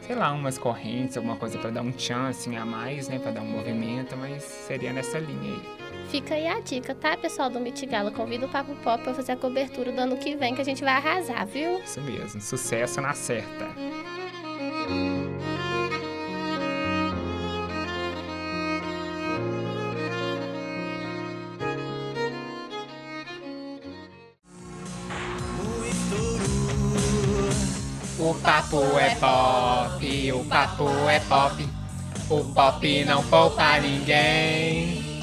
sei 0.00 0.16
lá, 0.16 0.32
umas 0.32 0.56
correntes, 0.56 1.16
alguma 1.18 1.36
coisa 1.36 1.58
pra 1.58 1.70
dar 1.70 1.82
um 1.82 1.92
tchan 1.92 2.28
assim 2.28 2.56
a 2.56 2.64
mais, 2.64 3.08
né? 3.08 3.18
Pra 3.18 3.30
dar 3.30 3.42
um 3.42 3.50
movimento, 3.50 4.16
mas 4.16 4.42
seria 4.42 4.92
nessa 4.92 5.18
linha 5.18 5.54
aí. 5.54 5.78
Fica 6.08 6.34
aí 6.34 6.46
a 6.46 6.58
dica, 6.60 6.94
tá, 6.94 7.14
pessoal 7.18 7.50
do 7.50 7.60
Mitigala? 7.60 8.10
Convida 8.10 8.46
o 8.46 8.48
Papo 8.48 8.74
Pop 8.76 9.04
pra 9.04 9.12
fazer 9.12 9.32
a 9.32 9.36
cobertura 9.36 9.92
do 9.92 10.00
ano 10.00 10.16
que 10.16 10.34
vem, 10.34 10.54
que 10.54 10.62
a 10.62 10.64
gente 10.64 10.82
vai 10.82 10.94
arrasar, 10.94 11.46
viu? 11.46 11.78
Isso 11.80 12.00
mesmo, 12.00 12.40
sucesso 12.40 13.02
na 13.02 13.12
certa. 13.12 13.68
Papo 28.68 28.98
é 28.98 29.14
pop, 29.14 30.32
o 30.32 30.44
papo 30.44 30.88
é 31.08 31.20
pop. 31.20 31.68
O 32.28 32.44
pop 32.44 33.04
não 33.06 33.22
poupa 33.24 33.80
ninguém. 33.80 35.22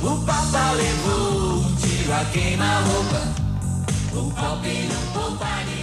O 0.00 0.24
Papa 0.24 0.72
levou 0.72 1.58
um 1.58 1.76
tiro 1.76 2.12
a 2.12 2.24
queima-roupa. 2.26 3.22
O 4.12 4.30
pop 4.30 4.68
não 4.68 5.12
poupa 5.12 5.46
ninguém. 5.66 5.81